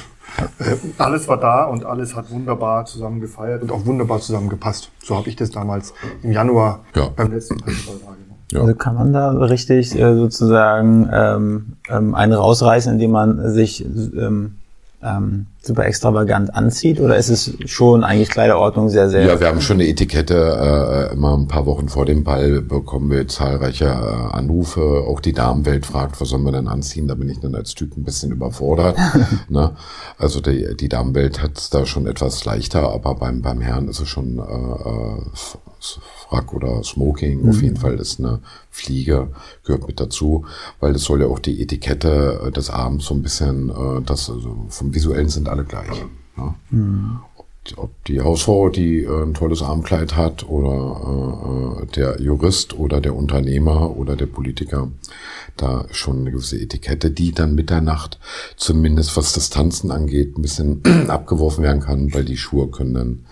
Äh, 0.58 0.76
alles 0.98 1.26
war 1.26 1.38
da 1.38 1.64
und 1.64 1.84
alles 1.84 2.14
hat 2.14 2.30
wunderbar 2.30 2.84
zusammen 2.84 3.20
gefeiert 3.20 3.62
und 3.62 3.72
auch 3.72 3.84
wunderbar 3.86 4.20
zusammengepasst. 4.20 4.90
So 5.02 5.16
habe 5.16 5.28
ich 5.28 5.36
das 5.36 5.50
damals 5.50 5.94
im 6.22 6.32
Januar 6.32 6.84
beim 7.16 7.32
letzten 7.32 7.58
Festival 7.58 7.94
wahrgenommen. 8.04 8.28
Ja. 8.52 8.60
Also 8.60 8.74
kann 8.74 8.94
man 8.94 9.12
da 9.12 9.30
richtig 9.30 9.98
äh, 9.98 10.14
sozusagen 10.14 11.08
ähm, 11.12 11.76
ähm, 11.88 12.14
einen 12.14 12.32
rausreißen, 12.32 12.92
indem 12.92 13.10
man 13.10 13.52
sich 13.52 13.84
ähm, 13.84 14.56
ähm, 15.00 15.46
super 15.62 15.84
extravagant 15.86 16.52
anzieht 16.54 17.00
oder 17.00 17.16
ist 17.16 17.28
es 17.28 17.56
schon 17.66 18.02
eigentlich 18.02 18.30
Kleiderordnung 18.30 18.88
sehr, 18.88 19.08
sehr... 19.08 19.24
Ja, 19.24 19.38
wir 19.38 19.46
haben 19.46 19.60
schon 19.60 19.76
eine 19.76 19.86
Etikette. 19.86 21.08
Äh, 21.10 21.14
immer 21.14 21.36
ein 21.36 21.46
paar 21.46 21.66
Wochen 21.66 21.88
vor 21.88 22.04
dem 22.04 22.24
Ball 22.24 22.62
bekommen 22.62 23.10
wir 23.10 23.28
zahlreiche 23.28 23.84
äh, 23.84 24.36
Anrufe. 24.36 25.04
Auch 25.06 25.20
die 25.20 25.32
Damenwelt 25.32 25.86
fragt, 25.86 26.20
was 26.20 26.30
sollen 26.30 26.42
wir 26.42 26.52
denn 26.52 26.66
anziehen? 26.66 27.06
Da 27.06 27.14
bin 27.14 27.28
ich 27.28 27.38
dann 27.38 27.54
als 27.54 27.74
Typ 27.74 27.96
ein 27.96 28.02
bisschen 28.02 28.32
überfordert. 28.32 28.96
ne? 29.48 29.76
Also 30.18 30.40
die, 30.40 30.76
die 30.76 30.88
Damenwelt 30.88 31.42
hat 31.42 31.58
es 31.58 31.70
da 31.70 31.86
schon 31.86 32.06
etwas 32.06 32.44
leichter, 32.44 32.92
aber 32.92 33.14
beim, 33.14 33.40
beim 33.40 33.60
Herrn 33.60 33.88
ist 33.88 34.00
es 34.00 34.08
schon... 34.08 34.38
Äh, 34.38 34.42
äh 34.42 35.67
Frack 35.80 36.52
oder 36.52 36.82
Smoking. 36.82 37.42
Mhm. 37.42 37.48
Auf 37.50 37.62
jeden 37.62 37.76
Fall 37.76 37.94
ist 37.98 38.18
eine 38.18 38.40
Fliege, 38.70 39.28
gehört 39.64 39.86
mit 39.86 40.00
dazu, 40.00 40.44
weil 40.80 40.92
das 40.92 41.02
soll 41.02 41.20
ja 41.20 41.26
auch 41.26 41.38
die 41.38 41.62
Etikette 41.62 42.42
äh, 42.46 42.50
des 42.50 42.70
Abends 42.70 43.06
so 43.06 43.14
ein 43.14 43.22
bisschen, 43.22 43.70
äh, 43.70 44.02
das 44.04 44.30
also 44.30 44.66
vom 44.68 44.94
Visuellen 44.94 45.28
sind 45.28 45.48
alle 45.48 45.64
gleich. 45.64 45.88
Ne? 46.36 46.54
Mhm. 46.70 47.18
Ob, 47.76 47.90
die 48.06 48.22
Hausfrau, 48.22 48.70
die 48.70 49.02
äh, 49.02 49.22
ein 49.22 49.34
tolles 49.34 49.62
Abendkleid 49.62 50.16
hat, 50.16 50.48
oder 50.48 51.86
der 51.94 52.20
Jurist 52.20 52.78
oder 52.78 53.00
der 53.00 53.14
Unternehmer 53.14 53.96
oder 53.96 54.16
der 54.16 54.26
Politiker, 54.26 54.90
da 55.56 55.84
schon 55.90 56.20
eine 56.20 56.30
gewisse 56.30 56.58
Etikette, 56.58 57.10
die 57.10 57.32
dann 57.32 57.54
Mitternacht 57.54 58.18
zumindest 58.56 59.16
was 59.16 59.32
das 59.32 59.50
Tanzen 59.50 59.90
angeht, 59.90 60.38
ein 60.38 60.42
bisschen 60.42 60.82
abgeworfen 61.08 61.64
werden 61.64 61.82
kann, 61.82 62.14
weil 62.14 62.24
die 62.24 62.36
Schuhe 62.36 62.68
können 62.68 62.94
dann 62.94 63.24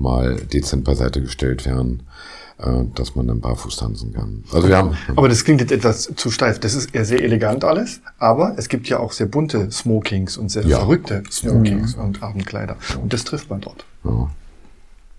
mal 0.00 0.36
dezent 0.36 0.84
beiseite 0.84 1.20
gestellt 1.20 1.66
werden, 1.66 2.02
äh, 2.58 2.84
dass 2.94 3.14
man 3.14 3.28
dann 3.28 3.40
barfuß 3.40 3.76
tanzen 3.76 4.12
kann. 4.12 4.44
Also 4.52 4.68
wir 4.68 4.76
haben. 4.76 4.96
Aber 5.14 5.28
das 5.28 5.44
klingt 5.44 5.60
jetzt 5.60 5.72
etwas 5.72 6.12
zu 6.16 6.30
steif. 6.30 6.58
Das 6.58 6.74
ist 6.74 6.94
eher 6.94 7.04
sehr 7.04 7.22
elegant 7.22 7.64
alles, 7.64 8.00
aber 8.18 8.54
es 8.56 8.68
gibt 8.68 8.88
ja 8.88 8.98
auch 8.98 9.12
sehr 9.12 9.26
bunte 9.26 9.70
Smokings 9.70 10.36
und 10.36 10.50
sehr 10.50 10.64
ja. 10.64 10.78
verrückte 10.78 11.22
Smokings 11.30 11.94
ja. 11.94 12.02
und 12.02 12.22
Abendkleider. 12.22 12.76
Und 13.00 13.12
das 13.12 13.24
trifft 13.24 13.50
man 13.50 13.60
dort. 13.60 13.84
Ja. 14.04 14.30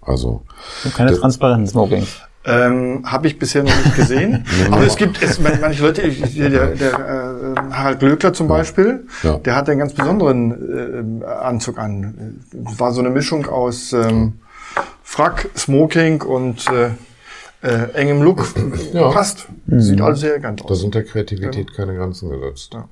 Also. 0.02 0.41
Und 0.84 0.94
keine 0.96 1.15
transparenten 1.15 1.67
Smokings. 1.67 2.22
Ähm, 2.44 3.04
Habe 3.06 3.28
ich 3.28 3.38
bisher 3.38 3.63
noch 3.63 3.76
nicht 3.86 3.96
gesehen. 3.96 4.46
Aber 4.72 4.84
es 4.84 4.96
gibt 4.96 5.22
es, 5.22 5.39
manche 5.39 5.84
Leute, 5.84 6.10
der, 6.10 6.50
der 6.74 6.94
äh, 6.94 7.72
Harald 7.72 8.00
Glöckler 8.00 8.34
zum 8.34 8.48
Beispiel, 8.48 9.06
ja. 9.22 9.38
der 9.38 9.56
hat 9.56 9.70
einen 9.70 9.78
ganz 9.78 9.94
besonderen 9.94 11.22
äh, 11.22 11.26
Anzug 11.26 11.78
an. 11.78 12.41
War 12.52 12.94
so 12.94 13.00
eine 13.00 13.12
Mischung 13.12 13.46
aus 13.46 13.94
ähm, 13.94 14.34
Frack, 15.12 15.50
Smoking 15.58 16.21
und 16.21 16.65
äh, 16.69 16.91
äh, 17.67 17.91
engem 17.95 18.21
Look 18.21 18.47
ja. 18.93 19.10
passt. 19.12 19.45
Sieht 19.67 20.00
mhm. 20.00 20.06
also 20.06 20.21
sehr 20.21 20.32
elegant 20.36 20.62
aus. 20.62 20.69
Da 20.69 20.76
sind 20.76 20.95
der 20.95 21.04
Kreativität 21.04 21.69
ja. 21.69 21.76
keine 21.76 21.97
Grenzen 21.97 22.30
gesetzt. 22.30 22.74
Ja. 22.74 22.88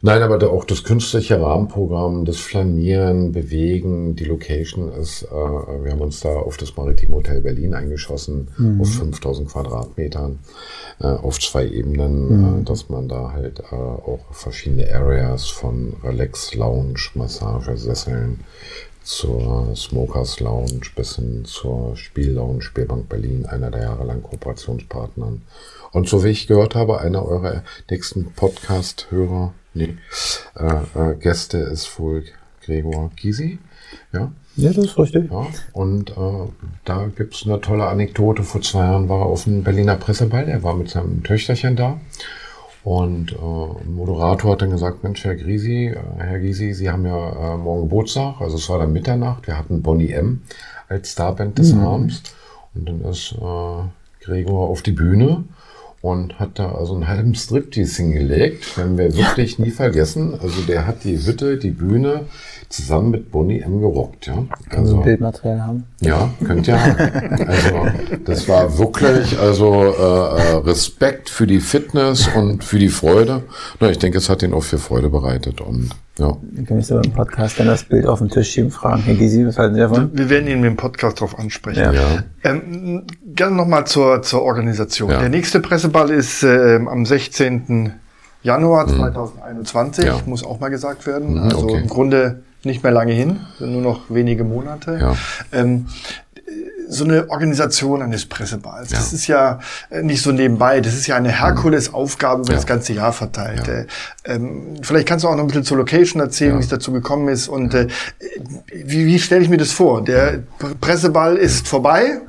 Nein, 0.00 0.22
aber 0.22 0.38
da 0.38 0.46
auch 0.46 0.64
das 0.64 0.84
künstliche 0.84 1.38
Rahmenprogramm, 1.38 2.24
das 2.24 2.38
Flanieren, 2.38 3.32
Bewegen, 3.32 4.16
die 4.16 4.24
Location 4.24 4.90
ist, 4.90 5.24
äh, 5.24 5.28
wir 5.28 5.92
haben 5.92 6.00
uns 6.00 6.20
da 6.20 6.30
auf 6.30 6.56
das 6.56 6.74
Maritim 6.78 7.14
Hotel 7.14 7.42
Berlin 7.42 7.74
eingeschossen, 7.74 8.48
mhm. 8.56 8.80
auf 8.80 8.88
5000 8.94 9.50
Quadratmetern, 9.50 10.38
äh, 11.00 11.08
auf 11.08 11.38
zwei 11.40 11.66
Ebenen, 11.66 12.54
mhm. 12.54 12.60
äh, 12.62 12.64
dass 12.64 12.88
man 12.88 13.06
da 13.06 13.32
halt 13.32 13.60
äh, 13.70 13.74
auch 13.74 14.20
verschiedene 14.30 14.90
Areas 14.90 15.48
von 15.48 15.94
Relax, 16.02 16.54
Lounge, 16.54 17.10
Massage, 17.12 17.76
Sesseln, 17.76 18.40
zur 19.02 19.74
Smokers 19.76 20.40
Lounge 20.40 20.80
bis 20.94 21.16
hin 21.16 21.44
zur 21.44 21.96
Spiellounge 21.96 22.62
Spielbank 22.62 23.08
Berlin, 23.08 23.46
einer 23.46 23.70
der 23.70 23.82
jahrelang 23.82 24.22
Kooperationspartnern. 24.22 25.42
Und 25.92 26.08
so 26.08 26.22
wie 26.24 26.28
ich 26.28 26.46
gehört 26.46 26.74
habe, 26.74 27.00
einer 27.00 27.24
eurer 27.24 27.62
nächsten 27.90 28.32
Podcast-Hörer, 28.32 29.52
nee, 29.74 29.96
äh, 30.56 31.10
äh, 31.12 31.14
Gäste 31.16 31.58
ist 31.58 31.98
wohl 31.98 32.24
Gregor 32.64 33.10
Gysi. 33.16 33.58
Ja, 34.12 34.30
ja, 34.56 34.72
das 34.72 34.84
ist 34.84 34.98
richtig. 34.98 35.30
Ja, 35.30 35.46
und 35.72 36.10
äh, 36.10 36.48
da 36.84 37.08
gibt's 37.16 37.44
eine 37.44 37.60
tolle 37.60 37.86
Anekdote. 37.86 38.42
Vor 38.42 38.60
zwei 38.60 38.80
Jahren 38.80 39.08
war 39.08 39.20
er 39.20 39.26
auf 39.26 39.44
dem 39.44 39.62
Berliner 39.62 39.96
Presseball. 39.96 40.48
Er 40.48 40.62
war 40.62 40.74
mit 40.74 40.90
seinem 40.90 41.22
Töchterchen 41.22 41.76
da. 41.76 42.00
Und 42.82 43.32
äh, 43.32 43.36
ein 43.36 43.94
Moderator 43.94 44.52
hat 44.52 44.62
dann 44.62 44.70
gesagt, 44.70 45.04
Mensch, 45.04 45.24
Herr 45.24 45.36
Grisi, 45.36 45.88
äh, 45.88 45.98
Herr 46.18 46.40
Gysi, 46.40 46.72
Sie 46.72 46.90
haben 46.90 47.04
ja 47.04 47.54
äh, 47.54 47.56
morgen 47.58 47.82
Geburtstag, 47.82 48.40
also 48.40 48.56
es 48.56 48.68
war 48.70 48.78
dann 48.78 48.92
Mitternacht, 48.92 49.46
wir 49.46 49.58
hatten 49.58 49.82
Bonnie 49.82 50.12
M. 50.12 50.42
als 50.88 51.12
Starband 51.12 51.58
des 51.58 51.74
mhm. 51.74 51.80
Abends. 51.80 52.22
Und 52.74 52.88
dann 52.88 53.02
ist 53.02 53.32
äh, 53.32 54.24
Gregor 54.24 54.68
auf 54.68 54.82
die 54.82 54.92
Bühne 54.92 55.44
und 56.02 56.38
hat 56.38 56.58
da 56.58 56.72
also 56.72 56.94
einen 56.94 57.08
halben 57.08 57.34
Striptease 57.34 58.02
hingelegt. 58.02 58.76
Werden 58.78 58.96
wir 58.96 59.14
wirklich 59.14 59.58
nie 59.58 59.70
vergessen. 59.70 60.38
Also 60.40 60.62
der 60.62 60.86
hat 60.86 61.04
die 61.04 61.18
Hütte, 61.18 61.58
die 61.58 61.70
Bühne, 61.70 62.26
zusammen 62.70 63.10
mit 63.10 63.32
Bonnie 63.32 63.60
M. 63.60 63.80
gerockt, 63.80 64.28
ja. 64.28 64.44
Also 64.70 64.98
ein 64.98 65.02
Bildmaterial 65.02 65.60
haben. 65.60 65.84
Ja, 66.00 66.30
könnt 66.44 66.68
ihr 66.68 66.80
haben. 66.80 66.96
Also 67.46 67.88
das 68.24 68.48
war 68.48 68.78
wirklich 68.78 69.38
also 69.38 69.84
äh, 69.84 70.40
äh, 70.40 70.56
Respekt 70.58 71.28
für 71.28 71.48
die 71.48 71.58
Fitness 71.58 72.28
und 72.34 72.62
für 72.62 72.78
die 72.78 72.88
Freude. 72.88 73.42
Na, 73.80 73.90
ich 73.90 73.98
denke, 73.98 74.18
es 74.18 74.28
hat 74.28 74.44
ihn 74.44 74.54
auch 74.54 74.62
für 74.62 74.78
Freude 74.78 75.10
bereitet 75.10 75.60
und 75.60 75.90
ja. 76.18 76.36
Dann 76.42 76.64
kann 76.64 76.78
ich 76.78 76.86
so 76.86 76.98
im 76.98 77.10
Podcast 77.12 77.58
dann 77.58 77.66
das 77.66 77.82
Bild 77.82 78.06
auf 78.06 78.20
den 78.20 78.28
Tisch 78.28 78.50
schieben, 78.50 78.70
fragen, 78.70 79.02
Herr 79.02 79.14
Gysi, 79.14 79.46
was 79.46 79.58
halten 79.58 79.74
Sie 79.74 79.80
davon? 79.80 80.10
Wir 80.12 80.30
werden 80.30 80.48
ihn 80.48 80.62
im 80.62 80.76
Podcast 80.76 81.16
darauf 81.18 81.38
ansprechen. 81.38 81.82
Ja. 81.82 81.92
ja. 81.92 82.22
Ähm, 82.44 83.04
gerne 83.24 83.56
nochmal 83.56 83.86
zur, 83.86 84.22
zur 84.22 84.42
Organisation. 84.42 85.10
Ja. 85.10 85.18
Der 85.18 85.28
nächste 85.28 85.58
Presseball 85.58 86.10
ist 86.10 86.44
äh, 86.44 86.76
am 86.76 87.04
16. 87.04 87.94
Januar 88.42 88.86
2021, 88.86 90.04
mhm. 90.04 90.10
ja. 90.10 90.18
muss 90.26 90.44
auch 90.44 90.60
mal 90.60 90.68
gesagt 90.68 91.06
werden. 91.06 91.34
Mhm, 91.34 91.42
also 91.42 91.64
okay. 91.64 91.80
im 91.80 91.88
Grunde 91.88 92.42
nicht 92.64 92.82
mehr 92.82 92.92
lange 92.92 93.12
hin, 93.12 93.40
nur 93.58 93.82
noch 93.82 94.02
wenige 94.08 94.44
Monate. 94.44 94.98
Ja. 95.00 95.16
Ähm, 95.52 95.86
so 96.90 97.04
eine 97.04 97.30
Organisation 97.30 98.02
eines 98.02 98.26
Presseballs, 98.26 98.90
ja. 98.90 98.98
das 98.98 99.12
ist 99.12 99.28
ja 99.28 99.60
äh, 99.90 100.02
nicht 100.02 100.22
so 100.22 100.32
nebenbei, 100.32 100.80
das 100.80 100.94
ist 100.94 101.06
ja 101.06 101.14
eine 101.14 101.30
Herkulesaufgabe 101.30 102.42
über 102.42 102.50
ja. 102.50 102.56
das 102.56 102.66
ganze 102.66 102.92
Jahr 102.92 103.12
verteilt. 103.12 103.66
Ja. 103.66 103.72
Äh, 103.72 103.86
ähm, 104.24 104.74
vielleicht 104.82 105.06
kannst 105.06 105.24
du 105.24 105.28
auch 105.28 105.36
noch 105.36 105.44
ein 105.44 105.46
bisschen 105.46 105.64
zur 105.64 105.76
Location 105.76 106.20
erzählen, 106.20 106.56
wie 106.56 106.62
es 106.62 106.68
dazu 106.68 106.90
gekommen 106.92 107.28
ist 107.28 107.48
und 107.48 107.74
äh, 107.74 107.86
wie, 108.66 109.06
wie 109.06 109.18
stelle 109.20 109.42
ich 109.42 109.48
mir 109.48 109.56
das 109.56 109.70
vor? 109.70 110.02
Der 110.02 110.42
Presseball 110.80 111.36
ist 111.36 111.68
vorbei 111.68 112.20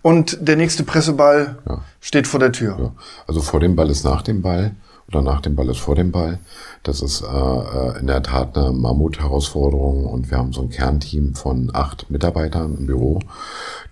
und 0.00 0.38
der 0.40 0.56
nächste 0.56 0.82
Presseball 0.82 1.58
steht 2.00 2.26
vor 2.26 2.40
der 2.40 2.52
Tür. 2.52 2.92
Also 3.26 3.42
vor 3.42 3.60
dem 3.60 3.76
Ball 3.76 3.90
ist 3.90 4.04
nach 4.04 4.22
dem 4.22 4.40
Ball 4.40 4.72
oder 5.08 5.22
nach 5.22 5.40
dem 5.40 5.54
Ball 5.54 5.68
ist 5.68 5.78
vor 5.78 5.94
dem 5.94 6.10
Ball. 6.10 6.38
Das 6.82 7.00
ist 7.00 7.22
äh, 7.22 7.26
äh, 7.26 7.98
in 8.00 8.06
der 8.06 8.22
Tat 8.22 8.56
eine 8.56 8.72
Mammut-Herausforderung 8.72 10.06
und 10.06 10.30
wir 10.30 10.38
haben 10.38 10.52
so 10.52 10.62
ein 10.62 10.68
Kernteam 10.68 11.34
von 11.34 11.70
acht 11.72 12.10
Mitarbeitern 12.10 12.76
im 12.76 12.86
Büro. 12.86 13.20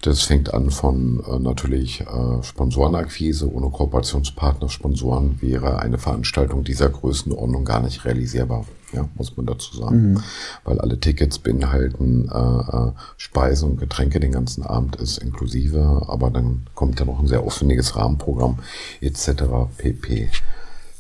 Das 0.03 0.23
fängt 0.23 0.53
an 0.53 0.71
von 0.71 1.23
äh, 1.27 1.39
natürlich 1.39 2.01
äh, 2.01 2.43
Sponsorenakquise. 2.43 3.51
Ohne 3.53 3.71
Kooperationspartner, 3.71 4.69
Sponsoren 4.69 5.41
wäre 5.41 5.79
eine 5.79 5.99
Veranstaltung 5.99 6.65
dieser 6.65 6.89
Größenordnung 6.89 7.65
gar 7.65 7.81
nicht 7.81 8.05
realisierbar. 8.05 8.65
Ja, 8.93 9.09
muss 9.15 9.37
man 9.37 9.47
dazu 9.47 9.77
sagen. 9.77 10.13
Mhm. 10.13 10.23
Weil 10.65 10.81
alle 10.81 11.01
Tickets 11.01 11.39
beinhalten 11.39 12.29
äh, 12.33 12.39
äh, 12.39 12.93
Speisen 13.17 13.71
und 13.71 13.81
Getränke 13.81 14.21
den 14.21 14.31
ganzen 14.31 14.63
Abend 14.63 14.97
ist 14.97 15.19
inklusive, 15.19 16.05
aber 16.07 16.31
dann 16.31 16.67
kommt 16.75 17.01
ja 17.01 17.07
noch 17.07 17.19
ein 17.19 17.27
sehr 17.27 17.41
aufwendiges 17.41 17.97
Rahmenprogramm 17.97 18.59
etc. 19.01 19.45
pp. 19.79 20.31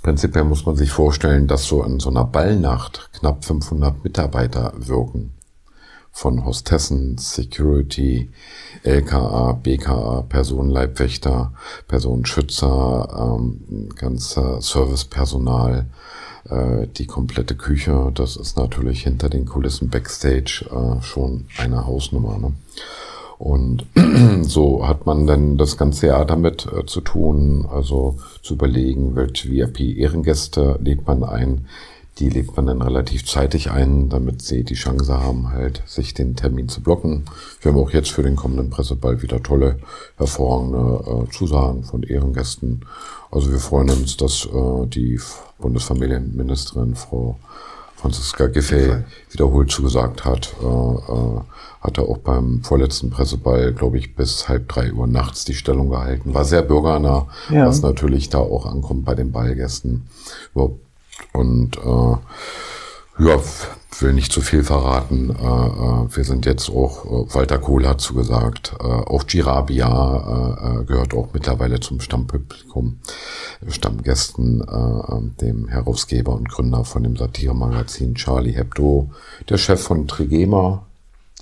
Prinzipiell 0.04 0.44
muss 0.44 0.66
man 0.66 0.76
sich 0.76 0.90
vorstellen, 0.90 1.46
dass 1.46 1.64
so 1.64 1.82
in 1.82 1.98
so 1.98 2.10
einer 2.10 2.26
Ballnacht 2.26 3.08
knapp 3.14 3.42
500 3.42 4.04
Mitarbeiter 4.04 4.74
wirken. 4.76 5.32
Von 6.12 6.44
Hostessen, 6.44 7.16
Security, 7.16 8.30
LKA, 8.82 9.52
BKA, 9.54 10.26
Personenleibwächter, 10.28 11.54
Personenschützer, 11.88 13.38
ähm, 13.38 13.88
ganzer 13.96 14.60
Servicepersonal, 14.60 15.86
äh, 16.50 16.86
die 16.86 17.06
komplette 17.06 17.56
Küche. 17.56 18.12
Das 18.12 18.36
ist 18.36 18.58
natürlich 18.58 19.04
hinter 19.04 19.30
den 19.30 19.46
Kulissen 19.46 19.88
Backstage 19.88 20.66
äh, 20.70 21.02
schon 21.02 21.46
eine 21.56 21.86
Hausnummer. 21.86 22.36
Ne? 22.36 22.52
Und 23.38 23.86
so 24.42 24.86
hat 24.86 25.06
man 25.06 25.26
dann 25.26 25.56
das 25.56 25.76
ganze 25.76 26.08
Jahr 26.08 26.24
damit 26.24 26.66
äh, 26.66 26.86
zu 26.86 27.00
tun, 27.00 27.66
also 27.70 28.16
zu 28.42 28.54
überlegen, 28.54 29.16
welche 29.16 29.50
VIP-Ehrengäste 29.50 30.78
lädt 30.82 31.06
man 31.06 31.24
ein. 31.24 31.66
Die 32.18 32.30
lädt 32.30 32.54
man 32.56 32.66
dann 32.66 32.80
relativ 32.80 33.26
zeitig 33.26 33.72
ein, 33.72 34.08
damit 34.08 34.40
sie 34.40 34.62
die 34.62 34.74
Chance 34.74 35.20
haben, 35.20 35.50
halt 35.50 35.82
sich 35.84 36.14
den 36.14 36.36
Termin 36.36 36.68
zu 36.68 36.80
blocken. 36.80 37.24
Wir 37.60 37.72
haben 37.72 37.80
auch 37.80 37.90
jetzt 37.90 38.12
für 38.12 38.22
den 38.22 38.36
kommenden 38.36 38.70
Presseball 38.70 39.20
wieder 39.20 39.42
tolle, 39.42 39.78
hervorragende 40.16 41.24
äh, 41.26 41.30
Zusagen 41.32 41.82
von 41.82 42.04
Ehrengästen. 42.04 42.82
Also 43.32 43.50
wir 43.50 43.58
freuen 43.58 43.90
uns, 43.90 44.16
dass 44.16 44.46
äh, 44.46 44.86
die 44.86 45.18
Bundesfamilienministerin 45.58 46.94
Frau 46.94 47.36
Franziska 48.04 48.48
Giffey 48.48 48.96
wiederholt 49.30 49.70
zugesagt 49.70 50.26
hat, 50.26 50.54
äh, 50.62 50.66
äh, 50.66 51.40
hat 51.80 51.96
er 51.96 52.04
auch 52.04 52.18
beim 52.18 52.62
vorletzten 52.62 53.08
Presseball, 53.08 53.72
glaube 53.72 53.96
ich, 53.96 54.14
bis 54.14 54.46
halb 54.46 54.68
drei 54.68 54.92
Uhr 54.92 55.06
nachts 55.06 55.46
die 55.46 55.54
Stellung 55.54 55.88
gehalten. 55.88 56.34
War 56.34 56.44
sehr 56.44 56.60
bürgernah, 56.60 57.28
ja. 57.48 57.66
was 57.66 57.80
natürlich 57.80 58.28
da 58.28 58.40
auch 58.40 58.66
ankommt 58.66 59.06
bei 59.06 59.14
den 59.14 59.32
Ballgästen. 59.32 60.06
Und 61.32 61.78
äh, 61.78 62.16
ja, 63.18 63.40
will 64.00 64.12
nicht 64.12 64.32
zu 64.32 64.40
viel 64.40 64.64
verraten. 64.64 65.30
Äh, 65.30 65.44
äh, 65.44 66.16
wir 66.16 66.24
sind 66.24 66.46
jetzt 66.46 66.68
auch, 66.68 67.04
äh, 67.04 67.34
Walter 67.34 67.58
Kohl 67.58 67.86
hat 67.86 68.00
zugesagt, 68.00 68.74
auch 68.80 69.26
Girabia 69.26 70.84
gehört 70.86 71.14
auch 71.14 71.28
mittlerweile 71.32 71.80
zum 71.80 72.00
Stammpublikum, 72.00 72.98
Stammgästen, 73.68 74.62
dem 75.40 75.68
Herausgeber 75.68 76.34
und 76.34 76.48
Gründer 76.48 76.84
von 76.84 77.02
dem 77.02 77.16
Satiremagazin 77.16 78.14
Charlie 78.14 78.52
Hebdo, 78.52 79.10
der 79.48 79.58
Chef 79.58 79.82
von 79.82 80.08
Trigema. 80.08 80.84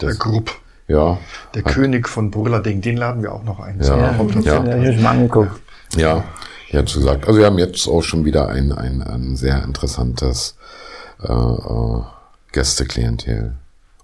Der 0.01 0.15
Grupp. 0.15 0.51
Ja. 0.89 1.19
Der 1.55 1.65
hat, 1.65 1.73
König 1.73 2.09
von 2.09 2.31
Brüllading, 2.31 2.81
den 2.81 2.97
laden 2.97 3.23
wir 3.23 3.33
auch 3.33 3.45
noch 3.45 3.61
ein. 3.61 3.81
Ja, 3.81 3.97
ja, 3.97 4.25
ja, 4.41 4.77
ja, 4.77 4.93
schon 4.93 5.07
angeguckt. 5.07 5.61
Ja, 5.97 6.25
ja, 6.71 6.83
gesagt. 6.83 7.27
Also 7.27 7.39
wir 7.39 7.47
haben 7.47 7.59
jetzt 7.59 7.87
auch 7.87 8.03
schon 8.03 8.25
wieder 8.25 8.49
ein, 8.49 8.73
ein, 8.73 9.03
ein 9.03 9.37
sehr 9.37 9.63
interessantes 9.63 10.57
äh, 11.25 11.33
äh, 11.33 12.03
Gästeklientel. 12.53 13.55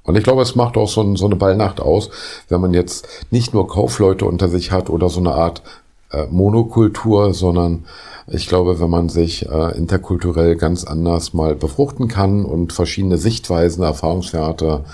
Und 0.02 0.16
ich 0.16 0.24
glaube, 0.24 0.40
es 0.40 0.54
macht 0.54 0.76
auch 0.76 0.88
so, 0.88 1.02
ein, 1.02 1.16
so 1.16 1.26
eine 1.26 1.36
Ballnacht 1.36 1.80
aus, 1.80 2.10
wenn 2.48 2.62
man 2.62 2.72
jetzt 2.72 3.06
nicht 3.30 3.52
nur 3.52 3.68
Kaufleute 3.68 4.24
unter 4.24 4.48
sich 4.48 4.72
hat 4.72 4.88
oder 4.88 5.10
so 5.10 5.20
eine 5.20 5.32
Art 5.32 5.62
äh, 6.10 6.26
Monokultur, 6.26 7.34
sondern 7.34 7.84
ich 8.26 8.48
glaube, 8.48 8.80
wenn 8.80 8.90
man 8.90 9.08
sich 9.08 9.48
äh, 9.48 9.76
interkulturell 9.76 10.56
ganz 10.56 10.84
anders 10.84 11.34
mal 11.34 11.54
befruchten 11.54 12.08
kann 12.08 12.44
und 12.44 12.72
verschiedene 12.72 13.18
Sichtweisen, 13.18 13.82
Erfahrungswerte 13.82 14.84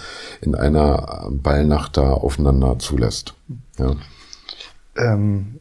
in 0.40 0.54
einer 0.54 1.26
äh, 1.26 1.30
Ballnacht 1.30 1.96
da 1.96 2.12
aufeinander 2.12 2.78
zulässt. 2.78 3.34
Ja. 3.78 3.94
Ähm, 4.96 5.60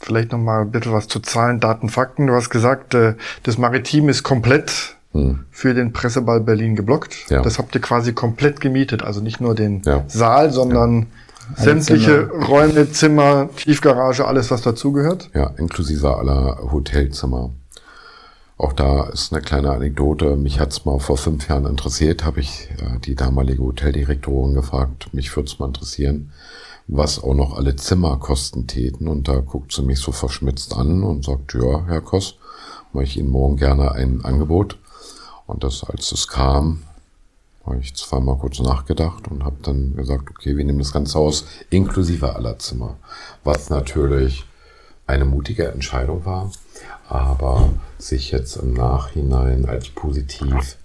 vielleicht 0.00 0.32
nochmal 0.32 0.64
bitte 0.64 0.92
was 0.92 1.08
zu 1.08 1.20
Zahlen, 1.20 1.60
Daten, 1.60 1.88
Fakten. 1.88 2.26
Du 2.26 2.34
hast 2.34 2.50
gesagt, 2.50 2.94
äh, 2.94 3.14
das 3.42 3.58
Maritim 3.58 4.08
ist 4.08 4.22
komplett 4.22 4.96
hm. 5.12 5.44
für 5.50 5.74
den 5.74 5.92
Presseball 5.92 6.40
Berlin 6.40 6.76
geblockt. 6.76 7.30
Ja. 7.30 7.42
Das 7.42 7.58
habt 7.58 7.74
ihr 7.74 7.80
quasi 7.80 8.12
komplett 8.12 8.60
gemietet, 8.60 9.02
also 9.02 9.20
nicht 9.20 9.40
nur 9.40 9.54
den 9.54 9.82
ja. 9.84 10.04
Saal, 10.06 10.52
sondern 10.52 11.06
ja. 11.56 11.64
sämtliche 11.64 12.28
Zimmer. 12.28 12.46
Räume, 12.46 12.92
Zimmer, 12.92 13.48
Tiefgarage, 13.56 14.26
alles 14.26 14.50
was 14.50 14.62
dazugehört. 14.62 15.30
Ja, 15.34 15.48
inklusive 15.56 16.16
aller 16.16 16.70
Hotelzimmer. 16.72 17.50
Auch 18.58 18.72
da 18.72 19.04
ist 19.08 19.32
eine 19.32 19.40
kleine 19.40 19.70
Anekdote. 19.70 20.36
Mich 20.36 20.58
hat's 20.58 20.84
mal 20.84 20.98
vor 20.98 21.16
fünf 21.16 21.48
Jahren 21.48 21.64
interessiert, 21.64 22.24
habe 22.24 22.40
ich 22.40 22.68
äh, 22.78 22.98
die 22.98 23.14
damalige 23.14 23.62
Hoteldirektorin 23.62 24.54
gefragt. 24.54 25.08
Mich 25.12 25.34
würde 25.36 25.48
es 25.48 25.60
mal 25.60 25.66
interessieren, 25.66 26.32
was 26.88 27.22
auch 27.22 27.34
noch 27.34 27.56
alle 27.56 27.76
Zimmer 27.76 28.16
kosten 28.16 28.66
täten. 28.66 29.06
Und 29.06 29.28
da 29.28 29.36
guckt 29.36 29.72
sie 29.72 29.82
mich 29.82 30.00
so 30.00 30.10
verschmitzt 30.10 30.74
an 30.74 31.04
und 31.04 31.24
sagt, 31.24 31.54
ja, 31.54 31.84
Herr 31.86 32.00
Koss, 32.00 32.34
mache 32.92 33.04
ich 33.04 33.16
Ihnen 33.16 33.30
morgen 33.30 33.56
gerne 33.56 33.92
ein 33.92 34.24
Angebot. 34.24 34.76
Und 35.48 35.64
das, 35.64 35.82
als 35.82 36.12
es 36.12 36.28
kam, 36.28 36.84
habe 37.64 37.78
ich 37.80 37.94
zweimal 37.94 38.36
kurz 38.36 38.60
nachgedacht 38.60 39.28
und 39.28 39.44
habe 39.44 39.56
dann 39.62 39.96
gesagt, 39.96 40.30
okay, 40.30 40.56
wir 40.56 40.64
nehmen 40.64 40.78
das 40.78 40.92
ganze 40.92 41.18
Haus 41.18 41.46
inklusive 41.70 42.36
aller 42.36 42.58
Zimmer. 42.58 42.96
Was 43.44 43.70
natürlich 43.70 44.44
eine 45.06 45.24
mutige 45.24 45.68
Entscheidung 45.68 46.24
war, 46.26 46.52
aber 47.08 47.70
sich 47.98 48.30
jetzt 48.30 48.56
im 48.56 48.74
Nachhinein 48.74 49.66
als 49.66 49.88
positiv 49.88 50.76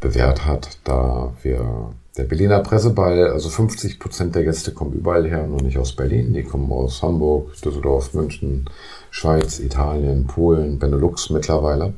bewährt 0.00 0.46
hat, 0.46 0.78
da 0.84 1.32
wir 1.42 1.92
der 2.16 2.24
Berliner 2.24 2.60
Presseball, 2.60 3.28
also 3.28 3.48
50 3.48 4.00
Prozent 4.00 4.34
der 4.34 4.44
Gäste 4.44 4.72
kommen 4.72 4.92
überall 4.94 5.26
her, 5.28 5.46
nur 5.46 5.62
nicht 5.62 5.78
aus 5.78 5.92
Berlin. 5.92 6.32
Die 6.32 6.42
kommen 6.42 6.72
aus 6.72 7.02
Hamburg, 7.02 7.52
Düsseldorf, 7.62 8.12
München, 8.14 8.68
Schweiz, 9.10 9.60
Italien, 9.60 10.26
Polen, 10.26 10.78
Benelux 10.78 11.30
mittlerweile. 11.30 11.94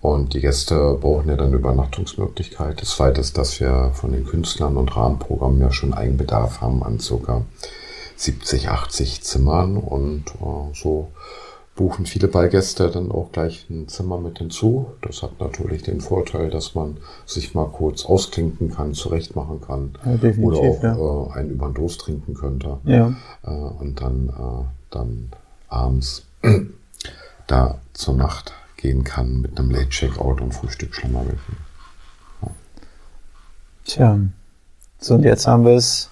Und 0.00 0.32
die 0.32 0.40
Gäste 0.40 0.96
brauchen 0.98 1.28
ja 1.28 1.36
dann 1.36 1.52
Übernachtungsmöglichkeit. 1.52 2.80
Das 2.80 2.90
zweite 2.90 3.20
ist, 3.20 3.36
dass 3.36 3.60
wir 3.60 3.90
von 3.92 4.12
den 4.12 4.24
Künstlern 4.24 4.76
und 4.76 4.96
Rahmenprogrammen 4.96 5.60
ja 5.60 5.70
schon 5.72 5.92
Eigenbedarf 5.92 6.62
haben 6.62 6.82
an 6.82 7.00
circa 7.00 7.42
70, 8.16 8.68
80 8.68 9.22
Zimmern 9.22 9.76
und 9.76 10.24
äh, 10.40 10.74
so 10.74 11.08
buchen 11.80 12.04
viele 12.04 12.28
Ballgäste 12.28 12.90
dann 12.90 13.10
auch 13.10 13.32
gleich 13.32 13.66
ein 13.70 13.88
Zimmer 13.88 14.18
mit 14.18 14.38
hinzu. 14.38 14.92
Das 15.00 15.22
hat 15.22 15.40
natürlich 15.40 15.82
den 15.82 16.02
Vorteil, 16.02 16.50
dass 16.50 16.74
man 16.74 16.98
sich 17.24 17.54
mal 17.54 17.68
kurz 17.68 18.04
ausklinken 18.04 18.70
kann, 18.70 18.92
zurechtmachen 18.92 19.62
kann 19.62 19.92
ja, 20.04 20.30
oder 20.42 20.58
auch 20.58 20.82
ja. 20.82 20.96
äh, 20.96 21.38
einen 21.38 21.50
über 21.50 21.68
den 21.68 21.74
Durst 21.74 22.02
trinken 22.02 22.34
könnte 22.34 22.78
ja. 22.84 23.14
äh, 23.44 23.50
und 23.50 24.00
dann, 24.02 24.28
äh, 24.28 24.64
dann 24.90 25.30
abends 25.68 26.26
da 27.46 27.78
zur 27.94 28.14
Nacht 28.14 28.52
gehen 28.80 29.04
kann 29.04 29.40
mit 29.40 29.58
einem 29.58 29.70
Late 29.70 29.88
Checkout 29.88 30.40
und 30.40 30.52
Frühstück 30.52 30.94
Schlemmerwürfen. 30.94 31.56
Ja. 32.42 32.48
Tja, 33.84 34.18
so 34.98 35.14
und 35.14 35.24
jetzt 35.24 35.46
haben 35.46 35.64
wir 35.64 35.74
es 35.74 36.10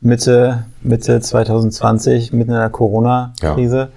Mitte, 0.00 0.66
Mitte 0.82 1.20
2020, 1.20 2.32
mitten 2.32 2.50
in 2.50 2.58
der 2.58 2.70
Corona-Krise. 2.70 3.90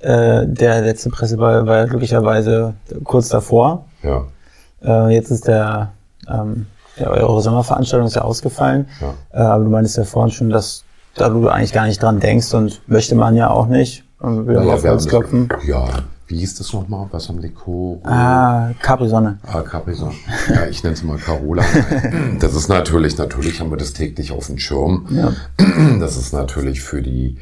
Ja. 0.00 0.40
Äh, 0.40 0.46
der 0.46 0.80
letzte 0.82 1.10
Presseball 1.10 1.66
war 1.66 1.86
glücklicherweise 1.86 2.74
kurz 3.04 3.28
davor. 3.28 3.84
Ja. 4.02 4.26
Äh, 4.82 5.14
jetzt 5.14 5.30
ist 5.30 5.46
der, 5.46 5.92
ähm, 6.28 6.66
der 6.98 7.10
eure 7.10 7.42
Sommerveranstaltung 7.42 8.06
ist 8.06 8.16
ja 8.16 8.22
ausgefallen. 8.22 8.88
Ja. 9.00 9.14
Äh, 9.32 9.46
aber 9.46 9.64
du 9.64 9.70
meinst 9.70 9.96
ja 9.96 10.04
vorhin 10.04 10.32
schon, 10.32 10.50
dass 10.50 10.84
da 11.16 11.28
du 11.28 11.48
eigentlich 11.48 11.72
gar 11.72 11.86
nicht 11.86 12.02
dran 12.02 12.20
denkst 12.20 12.54
und 12.54 12.80
möchte 12.88 13.14
man 13.14 13.36
ja 13.36 13.50
auch 13.50 13.66
nicht. 13.66 14.04
Und 14.20 14.46
will 14.46 14.54
naja, 14.54 14.74
auf 14.74 14.84
Holz 14.84 15.08
klopfen. 15.08 15.48
Ja, 15.66 15.88
wie 16.30 16.38
hieß 16.38 16.54
das 16.54 16.72
nochmal? 16.72 17.08
Was 17.10 17.28
am 17.28 17.38
Likor? 17.38 17.98
Ah, 18.04 18.70
Capri-Sonne. 18.80 19.38
Ah, 19.42 19.62
Capri-Sonne. 19.62 20.14
Ja, 20.48 20.66
ich 20.66 20.82
nenne 20.84 20.94
es 20.94 21.02
mal 21.02 21.18
Carola. 21.18 21.64
Das 22.38 22.54
ist 22.54 22.68
natürlich, 22.68 23.18
natürlich 23.18 23.60
haben 23.60 23.70
wir 23.70 23.76
das 23.76 23.92
täglich 23.92 24.30
auf 24.30 24.46
dem 24.46 24.58
Schirm. 24.58 25.06
Ja. 25.10 25.32
Das 25.98 26.16
ist 26.16 26.32
natürlich 26.32 26.80
für 26.80 27.02
die 27.02 27.36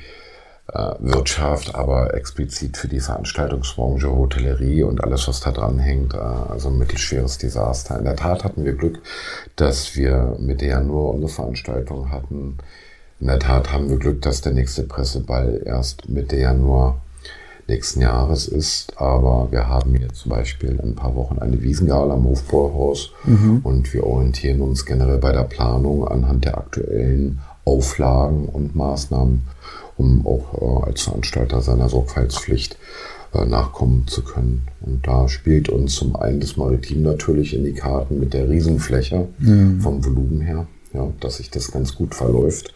äh, 0.72 0.94
Wirtschaft, 1.00 1.74
aber 1.74 2.14
explizit 2.14 2.76
für 2.76 2.88
die 2.88 3.00
Veranstaltungsbranche, 3.00 4.10
Hotellerie 4.10 4.82
und 4.82 5.04
alles, 5.04 5.28
was 5.28 5.40
da 5.40 5.50
dran 5.50 5.78
hängt, 5.78 6.14
äh, 6.14 6.18
also 6.18 6.68
ein 6.68 6.78
mittelschweres 6.78 7.38
Desaster. 7.38 7.98
In 7.98 8.04
der 8.04 8.16
Tat 8.16 8.42
hatten 8.42 8.64
wir 8.64 8.72
Glück, 8.72 9.00
dass 9.56 9.96
wir 9.96 10.36
mit 10.38 10.62
der 10.62 10.80
nur 10.80 11.14
unsere 11.14 11.30
Veranstaltung 11.30 12.10
hatten. 12.10 12.58
In 13.20 13.26
der 13.26 13.38
Tat 13.38 13.70
haben 13.72 13.90
wir 13.90 13.98
Glück, 13.98 14.22
dass 14.22 14.40
der 14.40 14.52
nächste 14.52 14.84
Presseball 14.84 15.62
erst 15.64 16.08
Mitte 16.08 16.36
Januar 16.36 17.02
nächsten 17.68 18.00
Jahres 18.00 18.48
ist. 18.48 18.92
Aber 18.96 19.48
wir 19.50 19.68
haben 19.68 19.94
hier 19.94 20.08
zum 20.08 20.30
Beispiel 20.30 20.70
in 20.70 20.80
ein 20.80 20.94
paar 20.94 21.14
Wochen 21.14 21.38
eine 21.38 21.62
Wiesengala 21.62 22.14
am 22.14 22.24
Hofbräuhaus 22.24 23.12
mhm. 23.24 23.60
und 23.62 23.92
wir 23.92 24.04
orientieren 24.04 24.60
uns 24.60 24.84
generell 24.84 25.18
bei 25.18 25.32
der 25.32 25.44
Planung 25.44 26.06
anhand 26.06 26.44
der 26.44 26.58
aktuellen 26.58 27.40
Auflagen 27.64 28.46
und 28.46 28.74
Maßnahmen, 28.74 29.42
um 29.96 30.26
auch 30.26 30.84
äh, 30.84 30.88
als 30.88 31.02
Veranstalter 31.02 31.60
seiner 31.60 31.88
Sorgfaltspflicht 31.88 32.78
äh, 33.34 33.44
nachkommen 33.44 34.06
zu 34.06 34.24
können. 34.24 34.66
Und 34.80 35.06
da 35.06 35.28
spielt 35.28 35.68
uns 35.68 35.96
zum 35.96 36.16
einen 36.16 36.40
das 36.40 36.56
Maritim 36.56 37.02
natürlich 37.02 37.54
in 37.54 37.64
die 37.64 37.74
Karten 37.74 38.18
mit 38.18 38.32
der 38.32 38.48
Riesenfläche 38.48 39.28
mhm. 39.38 39.80
vom 39.80 40.04
Volumen 40.04 40.40
her, 40.40 40.66
ja, 40.94 41.12
dass 41.20 41.36
sich 41.36 41.50
das 41.50 41.70
ganz 41.70 41.94
gut 41.94 42.14
verläuft. 42.14 42.74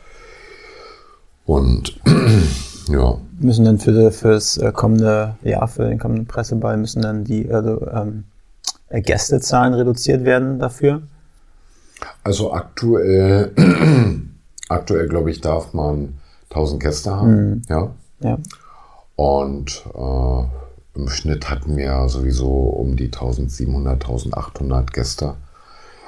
Und 1.47 1.99
ja. 2.89 3.19
Müssen 3.39 3.65
dann 3.65 3.79
für, 3.79 4.13
fürs 4.13 4.57
äh, 4.59 4.73
kommende 4.73 5.37
Jahr, 5.43 5.69
für 5.69 5.89
den 5.89 5.99
kommenden 5.99 6.27
Presseball, 6.27 6.77
müssen 6.77 7.03
dann 7.03 7.25
die 7.25 7.51
also, 7.51 7.87
ähm, 7.89 8.25
Gästezahlen 8.91 9.75
reduziert 9.75 10.25
werden 10.25 10.59
dafür? 10.59 11.03
Also 12.25 12.53
aktuell, 12.53 13.53
aktuell 14.69 15.09
glaube 15.09 15.31
ich, 15.31 15.41
darf 15.41 15.73
man 15.73 16.15
1000 16.51 16.83
Gäste 16.83 17.11
haben. 17.17 17.51
Mhm. 17.51 17.63
Ja. 17.69 17.91
ja. 18.21 18.39
Und 19.17 19.85
äh, 19.95 20.99
im 20.99 21.09
Schnitt 21.09 21.49
hatten 21.51 21.77
wir 21.77 22.09
sowieso 22.09 22.51
um 22.51 22.97
die 22.97 23.07
1700, 23.07 23.95
1800 23.95 24.93
Gäste. 24.93 25.35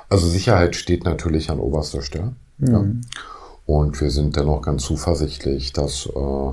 Also 0.08 0.28
Sicherheit 0.28 0.76
steht 0.76 1.04
natürlich 1.04 1.50
an 1.50 1.58
oberster 1.58 2.02
Stelle. 2.02 2.34
Mhm. 2.58 2.72
Ja. 2.72 2.84
Und 3.66 4.00
wir 4.00 4.10
sind 4.10 4.36
dennoch 4.36 4.62
ganz 4.62 4.84
zuversichtlich, 4.84 5.72
dass 5.72 6.06
äh, 6.06 6.52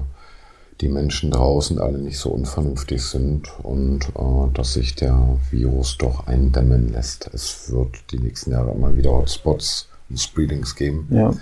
die 0.79 0.89
Menschen 0.89 1.31
draußen 1.31 1.79
alle 1.79 1.99
nicht 1.99 2.17
so 2.17 2.29
unvernünftig 2.29 3.03
sind 3.03 3.51
und 3.63 4.09
äh, 4.09 4.53
dass 4.53 4.73
sich 4.73 4.95
der 4.95 5.37
Virus 5.49 5.97
doch 5.97 6.27
eindämmen 6.27 6.91
lässt. 6.91 7.29
Es 7.33 7.71
wird 7.71 8.11
die 8.11 8.19
nächsten 8.19 8.51
Jahre 8.51 8.71
immer 8.71 8.95
wieder 8.95 9.11
Hotspots 9.11 9.89
und 10.09 10.19
Spreadings 10.19 10.75
geben. 10.75 11.07
Ja. 11.11 11.33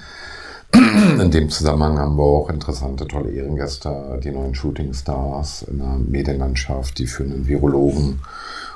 In 1.19 1.31
dem 1.31 1.49
Zusammenhang 1.49 1.97
haben 1.97 2.15
wir 2.15 2.23
auch 2.23 2.49
interessante, 2.49 3.07
tolle 3.07 3.31
Ehrengäste, 3.31 4.19
die 4.23 4.29
neuen 4.29 4.53
Shooting-Stars 4.53 5.63
in 5.63 5.79
der 5.79 5.97
Medienlandschaft, 5.97 6.99
die 6.99 7.07
führenden 7.07 7.47
Virologen 7.47 8.21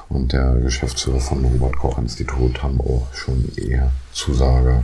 und 0.10 0.34
der 0.34 0.56
Geschäftsführer 0.56 1.19
vom 1.19 1.45
Robert-Koch-Institut 1.45 2.63
haben 2.63 2.82
auch 2.82 3.13
schon 3.13 3.51
eher 3.58 3.91
Zusage, 4.12 4.84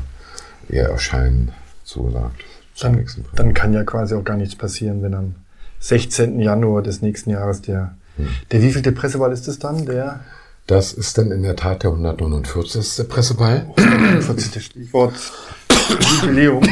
ihr 0.70 0.84
Erscheinen 0.84 1.52
zugesagt. 1.90 2.44
Dann, 2.82 3.06
dann 3.36 3.54
kann 3.54 3.74
ja 3.74 3.84
quasi 3.84 4.16
auch 4.16 4.24
gar 4.24 4.38
nichts 4.38 4.56
passieren, 4.56 5.02
wenn 5.02 5.14
am 5.14 5.36
16. 5.80 6.40
Januar 6.40 6.82
des 6.82 7.02
nächsten 7.02 7.30
Jahres 7.30 7.62
der, 7.62 7.96
hm. 8.16 8.28
der 8.52 8.62
wievielte 8.62 8.92
Presseball 8.92 9.34
ist 9.34 9.48
es 9.48 9.60
dann? 9.60 9.86
Der 9.86 10.22
das 10.70 10.94
ist 10.94 11.18
dann 11.18 11.32
in 11.32 11.42
der 11.42 11.56
Tat 11.56 11.82
der 11.82 11.90
149. 11.90 13.10
Presseball. 13.10 13.66
149. 13.76 14.64
Stichwort 14.64 15.14
Jubiläum. 16.22 16.64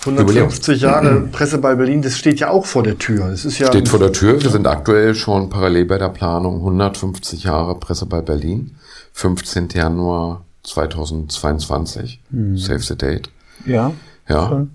150 0.00 0.80
Jahre 0.80 1.20
Presseball 1.30 1.76
Berlin, 1.76 2.02
das 2.02 2.18
steht 2.18 2.40
ja 2.40 2.50
auch 2.50 2.66
vor 2.66 2.82
der 2.82 2.98
Tür. 2.98 3.28
Das 3.28 3.44
ist 3.44 3.60
ja 3.60 3.68
steht 3.68 3.88
vor 3.88 4.00
der 4.00 4.12
Tür. 4.12 4.42
Wir 4.42 4.50
sind 4.50 4.66
aktuell 4.66 5.14
schon 5.14 5.50
parallel 5.50 5.84
bei 5.84 5.98
der 5.98 6.08
Planung 6.08 6.56
150 6.56 7.44
Jahre 7.44 7.78
Presseball 7.78 8.22
Berlin. 8.22 8.74
15. 9.12 9.68
Januar 9.68 10.44
2022. 10.64 12.20
Mhm. 12.30 12.56
Save 12.56 12.80
the 12.80 12.96
date. 12.96 13.30
Ja. 13.66 13.92
Ja. 14.28 14.48
Schon. 14.48 14.70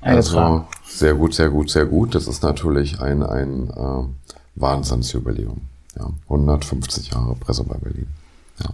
Also 0.00 0.64
sehr 0.86 1.14
gut, 1.14 1.34
sehr 1.34 1.50
gut, 1.50 1.70
sehr 1.70 1.86
gut. 1.86 2.14
Das 2.14 2.28
ist 2.28 2.42
natürlich 2.42 3.00
ein, 3.00 3.22
ein 3.22 3.70
äh, 3.70 4.04
Wahnsinnsjubiläum. 4.54 5.62
Ja. 5.98 6.10
150 6.24 7.10
Jahre 7.10 7.34
Presseball 7.34 7.78
Berlin. 7.78 8.06
Ja. 8.62 8.70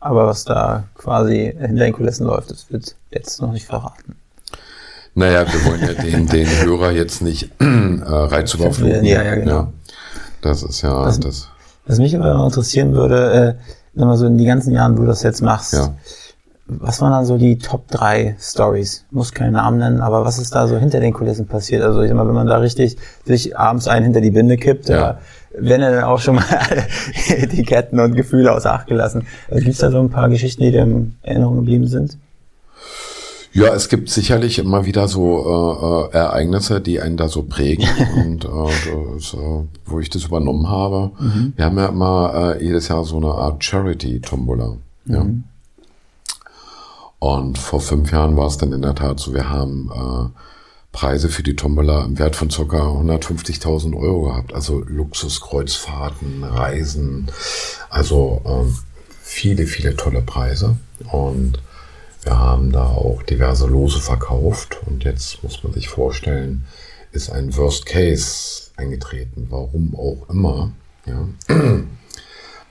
Aber 0.00 0.26
was 0.26 0.44
da 0.44 0.84
quasi 0.94 1.54
hinter 1.58 1.84
den 1.84 1.92
Kulissen 1.92 2.26
läuft, 2.26 2.50
das 2.50 2.70
wird 2.70 2.94
jetzt 3.10 3.40
noch 3.40 3.52
nicht 3.52 3.66
verraten. 3.66 4.16
Naja, 5.14 5.46
wir 5.50 5.64
wollen 5.64 5.80
ja 5.80 5.94
den, 5.94 6.26
den 6.28 6.46
Hörer 6.46 6.92
jetzt 6.92 7.22
nicht 7.22 7.50
äh, 7.60 7.64
Reiz 7.64 8.52
überfluten. 8.54 9.04
Ja, 9.04 9.22
ja, 9.22 9.34
genau. 9.36 9.50
Ja, 9.50 9.72
das 10.42 10.62
ist 10.62 10.82
ja 10.82 10.94
was, 10.94 11.20
das. 11.20 11.48
Was 11.86 11.98
mich 11.98 12.14
aber 12.16 12.34
noch 12.34 12.46
interessieren 12.46 12.92
würde, 12.92 13.32
äh, 13.32 13.54
wenn 13.94 14.08
man 14.08 14.16
so 14.16 14.26
in 14.26 14.36
die 14.36 14.44
ganzen 14.44 14.72
Jahren, 14.72 14.96
wo 14.96 15.02
du 15.02 15.06
das 15.06 15.22
jetzt 15.22 15.40
machst, 15.40 15.72
ja. 15.72 15.94
Was 16.66 17.00
waren 17.02 17.12
dann 17.12 17.26
so 17.26 17.36
die 17.36 17.58
Top 17.58 17.88
3 17.88 18.36
Stories? 18.40 19.04
Muss 19.10 19.32
keinen 19.32 19.52
Namen 19.52 19.78
nennen, 19.78 20.00
aber 20.00 20.24
was 20.24 20.38
ist 20.38 20.54
da 20.54 20.66
so 20.66 20.78
hinter 20.78 21.00
den 21.00 21.12
Kulissen 21.12 21.46
passiert? 21.46 21.82
Also 21.82 22.00
ich 22.00 22.08
sag 22.08 22.16
mal, 22.16 22.26
wenn 22.26 22.34
man 22.34 22.46
da 22.46 22.56
richtig 22.56 22.96
sich 23.24 23.56
abends 23.58 23.86
einen 23.86 24.04
hinter 24.04 24.22
die 24.22 24.30
Binde 24.30 24.56
kippt, 24.56 24.88
ja. 24.88 25.18
wenn 25.58 25.82
er 25.82 25.92
dann 25.92 26.04
auch 26.04 26.20
schon 26.20 26.36
mal 26.36 26.44
Etiketten 27.28 28.00
und 28.00 28.14
Gefühle 28.14 28.52
außer 28.52 28.72
Acht 28.72 28.86
gelassen. 28.86 29.26
Also 29.50 29.62
Gibt 29.62 29.74
es 29.74 29.80
da 29.80 29.90
so 29.90 29.98
ein 29.98 30.08
paar 30.08 30.30
Geschichten, 30.30 30.62
die 30.62 30.70
dir 30.70 30.82
in 30.82 31.16
Erinnerung 31.22 31.56
geblieben 31.56 31.86
sind? 31.86 32.16
Ja, 33.52 33.72
es 33.72 33.88
gibt 33.88 34.08
sicherlich 34.08 34.58
immer 34.58 34.84
wieder 34.84 35.06
so 35.06 36.08
äh, 36.12 36.16
äh 36.16 36.18
Ereignisse, 36.18 36.80
die 36.80 37.00
einen 37.00 37.16
da 37.16 37.28
so 37.28 37.44
prägen 37.44 37.86
und 38.16 38.44
äh, 38.46 38.48
das, 39.14 39.34
äh, 39.34 39.64
wo 39.84 40.00
ich 40.00 40.08
das 40.08 40.24
übernommen 40.24 40.68
habe. 40.68 41.12
Mhm. 41.20 41.52
Wir 41.56 41.66
haben 41.66 41.78
ja 41.78 41.86
immer 41.86 42.56
äh, 42.58 42.64
jedes 42.64 42.88
Jahr 42.88 43.04
so 43.04 43.18
eine 43.18 43.28
Art 43.28 43.62
Charity-Tombola. 43.62 44.76
Ja. 45.06 45.24
Mhm. 45.24 45.44
Und 47.18 47.58
vor 47.58 47.80
fünf 47.80 48.12
Jahren 48.12 48.36
war 48.36 48.46
es 48.46 48.58
dann 48.58 48.72
in 48.72 48.82
der 48.82 48.94
Tat 48.94 49.20
so, 49.20 49.32
wir 49.32 49.48
haben 49.48 49.90
äh, 49.94 50.40
Preise 50.92 51.28
für 51.28 51.42
die 51.42 51.56
Tombola 51.56 52.04
im 52.04 52.18
Wert 52.18 52.36
von 52.36 52.48
ca. 52.48 52.62
150.000 52.62 53.96
Euro 53.96 54.22
gehabt. 54.22 54.54
Also 54.54 54.80
Luxuskreuzfahrten, 54.86 56.44
Reisen, 56.44 57.30
also 57.90 58.42
ähm, 58.44 58.78
viele, 59.22 59.66
viele 59.66 59.96
tolle 59.96 60.22
Preise. 60.22 60.76
Und 61.10 61.58
wir 62.22 62.38
haben 62.38 62.72
da 62.72 62.86
auch 62.86 63.22
diverse 63.22 63.66
Lose 63.66 64.00
verkauft 64.00 64.78
und 64.86 65.04
jetzt 65.04 65.42
muss 65.42 65.62
man 65.62 65.74
sich 65.74 65.88
vorstellen, 65.88 66.64
ist 67.12 67.30
ein 67.30 67.56
Worst 67.56 67.86
Case 67.86 68.70
eingetreten. 68.76 69.48
Warum 69.50 69.94
auch 69.96 70.28
immer. 70.30 70.72
Ja. 71.06 71.28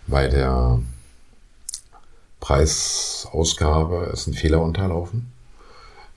Bei 0.08 0.28
der 0.28 0.80
Preisausgabe 2.44 4.10
ist 4.12 4.28
ein 4.28 4.34
Fehler 4.34 4.62
unterlaufen. 4.62 5.32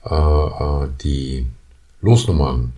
Äh, 0.03 0.13
äh, 0.13 0.89
die 1.01 1.47
Losnummern 2.01 2.73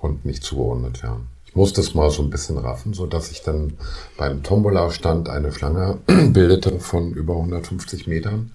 konnten 0.00 0.26
nicht 0.26 0.42
zugeordnet 0.42 1.02
werden. 1.02 1.28
Ich 1.44 1.54
musste 1.54 1.82
es 1.82 1.92
mal 1.92 2.10
so 2.10 2.22
ein 2.22 2.30
bisschen 2.30 2.56
raffen, 2.56 2.94
so 2.94 3.04
dass 3.04 3.30
ich 3.30 3.42
dann 3.42 3.74
beim 4.16 4.42
Tombola-Stand 4.42 5.28
eine 5.28 5.52
Schlange 5.52 5.98
bildete 6.06 6.80
von 6.80 7.12
über 7.12 7.34
150 7.34 8.06
Metern 8.06 8.52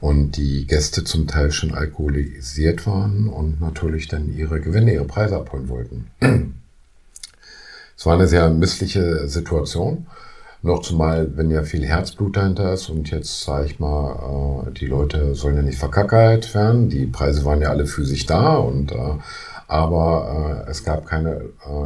und 0.00 0.38
die 0.38 0.66
Gäste 0.66 1.04
zum 1.04 1.26
Teil 1.26 1.52
schon 1.52 1.74
alkoholisiert 1.74 2.86
waren 2.86 3.28
und 3.28 3.60
natürlich 3.60 4.08
dann 4.08 4.34
ihre 4.34 4.58
Gewinne, 4.62 4.94
ihre 4.94 5.04
Preise 5.04 5.36
abholen 5.36 5.68
wollten. 5.68 6.10
Es 7.96 8.06
war 8.06 8.14
eine 8.14 8.26
sehr 8.26 8.50
missliche 8.50 9.28
Situation. 9.28 10.08
Noch 10.64 10.80
zumal, 10.80 11.30
wenn 11.36 11.50
ja 11.50 11.62
viel 11.62 11.84
Herzblut 11.84 12.38
dahinter 12.38 12.72
ist 12.72 12.88
und 12.88 13.10
jetzt 13.10 13.44
sage 13.44 13.66
ich 13.66 13.78
mal, 13.78 14.64
äh, 14.66 14.70
die 14.72 14.86
Leute 14.86 15.34
sollen 15.34 15.56
ja 15.56 15.62
nicht 15.62 15.78
verkackert 15.78 16.54
werden. 16.54 16.88
Die 16.88 17.04
Preise 17.04 17.44
waren 17.44 17.60
ja 17.60 17.68
alle 17.68 17.84
für 17.84 18.06
sich 18.06 18.24
da 18.24 18.56
und 18.56 18.90
äh, 18.90 19.18
aber 19.68 20.64
äh, 20.66 20.70
es 20.70 20.82
gab 20.82 21.04
keine 21.04 21.42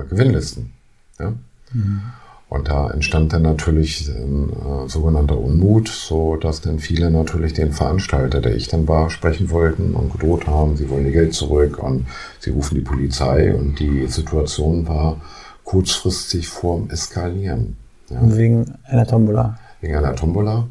Gewinnlisten. 0.09 0.75
Ja? 1.19 1.33
Mhm. 1.73 2.03
Und 2.49 2.69
da 2.69 2.89
entstand 2.91 3.33
dann 3.33 3.43
natürlich 3.43 4.09
ein 4.09 4.51
äh, 4.51 4.89
sogenannter 4.89 5.39
Unmut, 5.39 5.89
so 5.89 6.37
dass 6.37 6.61
dann 6.61 6.79
viele 6.79 7.11
natürlich 7.11 7.55
den 7.55 7.73
Veranstalter, 7.73 8.41
der 8.41 8.55
ich 8.55 8.69
dann 8.69 8.87
war, 8.87 9.11
sprechen 9.11 9.51
wollten 9.51 9.95
und 9.95 10.13
gedroht 10.13 10.47
haben, 10.47 10.77
sie 10.77 10.89
wollen 10.89 11.05
ihr 11.05 11.13
Geld 11.13 11.35
zurück 11.35 11.83
und 11.83 12.07
sie 12.39 12.51
rufen 12.51 12.77
die 12.77 12.83
Polizei 12.83 13.53
und 13.53 13.81
die 13.81 14.07
Situation 14.07 14.87
war 14.87 15.21
kurzfristig 15.65 16.47
vorm 16.47 16.89
Eskalieren. 16.91 17.77
Ja. 18.11 18.19
Wegen 18.23 18.75
einer 18.85 19.07
Tombola. 19.07 19.59
Wegen 19.81 19.97
einer 19.97 20.15
Tombola. 20.15 20.67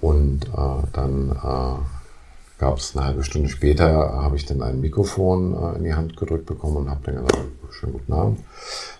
Und 0.00 0.46
äh, 0.46 0.86
dann 0.92 1.30
äh, 1.30 2.58
gab 2.58 2.78
es 2.78 2.96
eine 2.96 3.06
halbe 3.06 3.24
Stunde 3.24 3.48
später, 3.48 4.22
habe 4.22 4.36
ich 4.36 4.46
dann 4.46 4.62
ein 4.62 4.80
Mikrofon 4.80 5.54
äh, 5.54 5.78
in 5.78 5.84
die 5.84 5.94
Hand 5.94 6.16
gedrückt 6.16 6.46
bekommen 6.46 6.76
und 6.76 6.90
habe 6.90 7.00
dann 7.04 7.16
gesagt, 7.16 7.38
schönen 7.70 7.92
guten 7.92 8.12
Abend. 8.12 8.40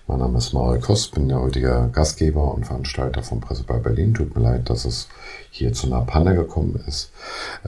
Mein 0.07 0.19
Name 0.19 0.39
ist 0.39 0.53
Mario 0.53 0.81
Kost, 0.81 1.15
bin 1.15 1.29
der 1.29 1.41
heutige 1.41 1.91
Gastgeber 1.93 2.55
und 2.55 2.67
Veranstalter 2.67 3.23
vom 3.23 3.41
Presseball 3.41 3.81
Berlin. 3.81 4.15
Tut 4.15 4.35
mir 4.35 4.43
leid, 4.43 4.71
dass 4.71 4.85
es 4.85 5.09
hier 5.51 5.73
zu 5.73 5.87
einer 5.87 6.03
Panne 6.03 6.35
gekommen 6.35 6.83
ist. 6.87 7.11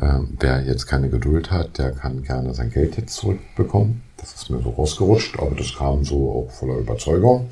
Ähm, 0.00 0.36
wer 0.38 0.62
jetzt 0.62 0.86
keine 0.86 1.08
Geduld 1.08 1.50
hat, 1.50 1.78
der 1.78 1.92
kann 1.92 2.22
gerne 2.22 2.54
sein 2.54 2.70
Geld 2.70 2.96
jetzt 2.96 3.14
zurückbekommen. 3.14 4.02
Das 4.16 4.34
ist 4.34 4.50
mir 4.50 4.60
so 4.60 4.70
rausgerutscht, 4.70 5.38
aber 5.38 5.54
das 5.54 5.74
kam 5.76 6.04
so 6.04 6.30
auch 6.30 6.50
voller 6.50 6.78
Überzeugung. 6.78 7.48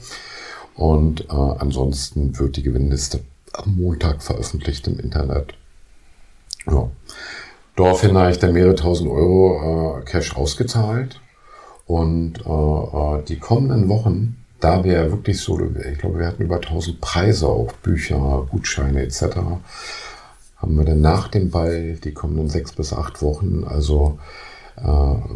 Und 0.78 1.28
äh, 1.28 1.34
ansonsten 1.34 2.38
wird 2.38 2.56
die 2.56 2.62
Gewinnliste 2.62 3.20
am 3.52 3.76
Montag 3.76 4.22
veröffentlicht 4.22 4.86
im 4.88 4.98
Internet. 4.98 5.54
Ja. 6.66 6.88
Daraufhin 7.76 8.16
habe 8.16 8.30
ich 8.30 8.38
dann 8.38 8.54
mehrere 8.54 8.74
tausend 8.74 9.10
Euro 9.10 9.98
äh, 9.98 10.04
Cash 10.04 10.34
ausgezahlt. 10.34 11.20
Und 11.86 12.40
äh, 12.46 12.50
äh 12.50 13.22
die 13.24 13.38
kommenden 13.38 13.88
Wochen 13.90 14.38
da 14.60 14.82
wir 14.82 15.10
wirklich 15.10 15.40
so, 15.40 15.58
ich 15.60 15.98
glaube, 15.98 16.18
wir 16.18 16.26
hatten 16.26 16.42
über 16.42 16.56
1000 16.56 17.00
Preise, 17.00 17.46
auch 17.46 17.72
Bücher, 17.74 18.46
Gutscheine 18.50 19.02
etc., 19.02 19.36
haben 20.56 20.76
wir 20.76 20.84
dann 20.84 21.00
nach 21.00 21.28
dem 21.28 21.50
Ball 21.50 21.94
die 22.02 22.12
kommenden 22.12 22.48
sechs 22.48 22.72
bis 22.72 22.92
acht 22.92 23.22
Wochen, 23.22 23.62
also 23.64 24.18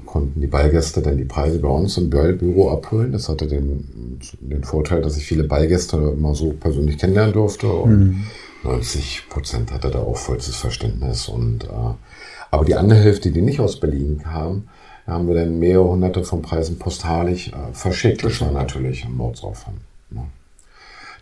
konnten 0.07 0.41
die 0.41 0.47
Ballgäste 0.47 1.03
dann 1.03 1.17
die 1.17 1.25
Preise 1.25 1.59
bei 1.59 1.69
uns 1.69 1.97
im 1.97 2.11
Ballbüro 2.11 2.71
abholen. 2.71 3.13
Das 3.13 3.29
hatte 3.29 3.47
den, 3.47 4.21
den 4.41 4.63
Vorteil, 4.63 5.03
dass 5.03 5.17
ich 5.17 5.25
viele 5.25 5.45
Ballgäste 5.45 5.97
immer 5.97 6.35
so 6.35 6.53
persönlich 6.53 6.99
kennenlernen 6.99 7.33
durfte 7.33 7.67
und 7.67 7.99
mhm. 7.99 8.25
90 8.65 9.25
Prozent 9.29 9.73
hatte 9.73 9.91
da 9.91 10.01
auch 10.01 10.17
vollstes 10.17 10.57
Verständnis 10.57 11.29
und 11.29 11.65
äh, 11.65 11.95
aber 12.53 12.67
die 12.67 12.75
andere 12.75 13.01
Hälfte, 13.01 13.31
die 13.31 13.41
nicht 13.41 13.61
aus 13.61 13.81
Berlin 13.81 14.21
kam, 14.23 14.69
haben 15.07 15.27
wir 15.27 15.35
dann 15.35 15.59
mehrere 15.59 15.89
hunderte 15.89 16.23
von 16.23 16.43
Preisen 16.43 16.79
postalisch 16.79 17.49
äh, 17.49 17.73
verschickt. 17.73 18.23
Das 18.25 18.41
war 18.41 18.53
natürlich 18.53 19.05
ein 19.05 19.17
Mordsaufwand. 19.17 19.79
Ne? 20.11 20.27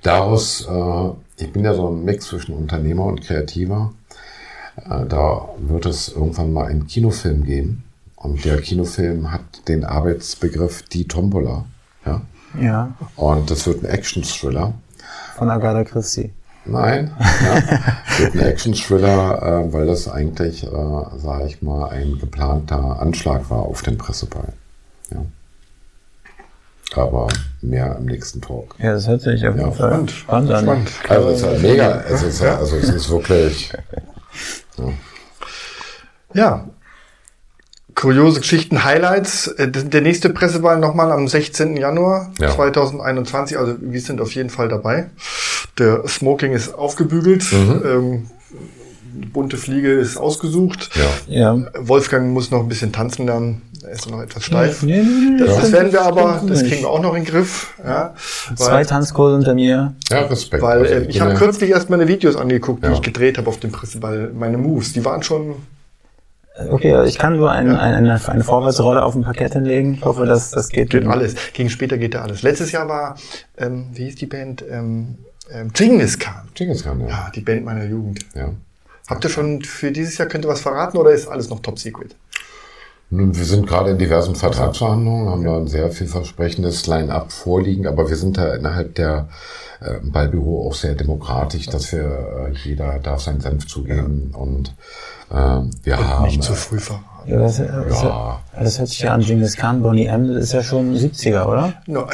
Daraus, 0.03 0.67
äh, 0.69 1.43
ich 1.43 1.53
bin 1.53 1.65
ja 1.65 1.73
so 1.75 1.89
ein 1.89 2.05
Mix 2.05 2.27
zwischen 2.27 2.55
Unternehmer 2.55 3.05
und 3.05 3.23
Kreativer. 3.23 3.93
Äh, 4.77 5.07
da 5.07 5.49
wird 5.59 5.87
es 5.87 6.09
irgendwann 6.09 6.53
mal 6.53 6.67
einen 6.67 6.87
Kinofilm 6.87 7.45
geben. 7.45 7.85
Und 8.21 8.45
der 8.45 8.61
Kinofilm 8.61 9.33
hat 9.33 9.67
den 9.67 9.83
Arbeitsbegriff 9.83 10.83
Die 10.83 11.09
Tombola. 11.09 11.65
Ja. 12.05 12.21
ja. 12.61 12.93
Und 13.17 13.51
das 13.51 13.67
wird 13.67 13.83
ein 13.83 13.87
Action-Thriller. 13.87 14.75
Von 15.37 15.51
Agatha 15.51 15.85
Christie. 15.85 16.31
Nein, 16.67 17.11
ja, 17.19 17.63
wird 18.19 18.35
ein 18.35 18.41
Action-Thriller, 18.41 19.43
äh, 19.43 19.73
weil 19.73 19.87
das 19.87 20.07
eigentlich, 20.07 20.65
äh, 20.65 20.69
sage 21.17 21.47
ich 21.47 21.63
mal, 21.63 21.89
ein 21.89 22.19
geplanter 22.19 23.01
Anschlag 23.01 23.49
war 23.49 23.63
auf 23.63 23.81
den 23.81 23.97
Presseball. 23.97 24.53
Ja. 25.11 25.25
Aber 26.95 27.29
mehr 27.63 27.97
im 27.97 28.05
nächsten 28.05 28.43
Talk. 28.43 28.75
Ja, 28.79 28.93
das 28.93 29.09
hört 29.09 29.23
sich 29.23 29.47
auf 29.47 29.55
jeden 29.55 29.69
ja, 29.69 29.73
Fall 29.73 29.89
spannend, 29.89 30.11
spannend 30.11 30.51
an. 30.51 30.65
Spannend. 30.65 30.91
Also 31.09 31.29
es 31.31 31.41
ist 31.41 31.47
halt 31.47 31.63
mega, 31.63 32.01
es 32.03 32.23
ist, 32.23 32.43
also 32.43 32.77
es 32.77 32.89
ist 32.91 33.11
wirklich. 33.11 33.73
Ja. 34.79 34.93
ja, 36.33 36.70
Kuriose 37.95 38.41
Geschichten, 38.41 38.85
Highlights. 38.85 39.49
Äh, 39.49 39.69
der 39.71 40.01
nächste 40.01 40.31
Presseball 40.31 40.79
nochmal 40.79 41.13
am 41.13 41.29
16. 41.29 41.77
Januar 41.77 42.33
ja. 42.39 42.51
2021. 42.51 43.59
Also 43.59 43.77
wir 43.81 44.01
sind 44.01 44.21
auf 44.21 44.35
jeden 44.35 44.51
Fall 44.51 44.69
dabei. 44.69 45.11
Der 45.79 46.07
Smoking 46.07 46.53
ist 46.53 46.75
aufgebügelt. 46.75 47.45
Mhm. 47.53 47.83
Ähm, 47.85 48.31
bunte 49.33 49.57
Fliege 49.57 49.93
ist 49.93 50.17
ausgesucht. 50.17 50.91
Ja. 51.27 51.57
ja. 51.57 51.67
Wolfgang 51.79 52.33
muss 52.33 52.51
noch 52.51 52.61
ein 52.61 52.69
bisschen 52.69 52.93
tanzen 52.93 53.27
lernen. 53.27 53.63
Er 53.83 53.93
ist 53.93 54.11
noch 54.11 54.21
etwas 54.21 54.45
steif. 54.45 54.83
Nee, 54.83 55.03
nee, 55.03 55.31
nee, 55.31 55.39
das, 55.39 55.57
das 55.57 55.73
werden 55.73 55.91
wir 55.91 56.03
aber, 56.03 56.43
das 56.47 56.63
kriegen 56.63 56.83
wir 56.83 56.91
auch 56.91 57.01
noch 57.01 57.15
in 57.15 57.25
den 57.25 57.33
Griff. 57.33 57.73
Ja, 57.83 58.15
Zwei 58.55 58.85
Tanzkurse 58.85 59.37
unter 59.37 59.55
mir. 59.55 59.95
Ja, 60.11 60.21
Respekt. 60.27 60.63
Weil 60.63 60.81
also, 60.81 60.95
äh, 60.95 61.07
ich 61.07 61.21
habe 61.21 61.35
kürzlich 61.35 61.71
erst 61.71 61.89
meine 61.89 62.07
Videos 62.07 62.37
angeguckt, 62.37 62.85
die 62.85 62.93
ich 62.93 63.01
gedreht 63.01 63.39
habe 63.39 63.49
auf 63.49 63.59
dem 63.59 63.73
Presseball. 63.73 64.33
Meine 64.35 64.59
Moves, 64.59 64.93
die 64.93 65.05
waren 65.05 65.23
schon 65.23 65.55
Okay, 66.57 67.07
ich 67.07 67.19
kann 67.19 67.37
nur 67.37 67.51
ein, 67.51 67.71
ein, 67.71 67.95
eine, 67.95 68.21
eine 68.29 68.45
Vorwärtsrolle 68.45 69.03
auf 69.05 69.15
dem 69.15 69.23
Parkett 69.23 69.53
hinlegen. 69.53 69.95
Ich 69.95 70.05
hoffe, 70.05 70.27
dass 70.27 70.51
das 70.51 70.69
geht. 70.69 70.91
Geht 70.91 71.07
alles. 71.07 71.35
Gegen 71.53 71.71
später 71.71 71.97
geht 71.97 72.15
da 72.15 72.23
alles. 72.23 72.43
Letztes 72.43 72.73
Jahr 72.73 72.89
war, 72.89 73.17
ähm, 73.57 73.89
wie 73.93 74.05
hieß 74.05 74.17
die 74.17 74.27
Band? 74.27 74.65
Ähm, 74.69 75.19
ähm, 75.53 75.73
Genghis 75.73 76.19
Khan. 76.19 76.49
Genghis 76.55 76.83
Khan, 76.83 77.01
ja. 77.01 77.09
Ja, 77.09 77.33
die 77.35 77.41
Band 77.41 77.65
meiner 77.65 77.85
Jugend. 77.85 78.21
Ja. 78.35 78.51
Habt 79.09 79.25
ihr 79.25 79.31
schon 79.31 79.63
für 79.63 79.91
dieses 79.91 80.19
Jahr, 80.19 80.29
könnt 80.29 80.45
ihr 80.45 80.49
was 80.49 80.61
verraten 80.61 80.97
oder 80.97 81.11
ist 81.11 81.29
alles 81.29 81.49
noch 81.49 81.61
top 81.61 81.79
secret? 81.79 82.15
Nun, 83.13 83.37
wir 83.37 83.45
sind 83.45 83.67
gerade 83.67 83.91
in 83.91 83.99
diversen 83.99 84.37
Vertragsverhandlungen, 84.37 85.29
haben 85.29 85.45
da 85.45 85.57
ein 85.57 85.67
sehr 85.67 85.91
vielversprechendes 85.91 86.87
Line-up 86.87 87.33
vorliegen, 87.33 87.89
aber 87.89 88.09
wir 88.09 88.15
sind 88.15 88.39
da 88.39 88.55
innerhalb 88.55 88.95
der 88.95 89.29
äh, 89.81 89.99
Ballbüro 90.01 90.69
auch 90.69 90.75
sehr 90.75 90.95
demokratisch, 90.95 91.67
dass 91.67 91.91
wir, 91.91 92.05
äh, 92.05 92.53
jeder 92.63 93.01
darf 93.01 93.23
seinen 93.23 93.41
Senf 93.41 93.67
zugeben 93.67 94.33
und 94.33 94.77
äh, 95.31 95.35
wir 95.35 95.99
und 95.99 96.09
haben. 96.09 96.25
Nicht 96.27 96.43
zu 96.43 96.55
früh 96.55 96.79
verraten. 96.79 97.05
Ja, 97.27 97.39
das, 97.39 97.59
das, 97.59 98.03
ja. 98.03 98.41
das 98.59 98.79
hört 98.79 98.89
sich 98.89 99.01
ja 99.01 99.13
an, 99.13 99.21
Genghis 99.21 99.57
Khan, 99.57 99.83
Bonnie 99.83 100.07
M, 100.07 100.31
ist 100.31 100.53
ja 100.53 100.63
schon 100.63 100.97
70er, 100.97 101.47
oder? 101.47 101.75
No, 101.87 102.07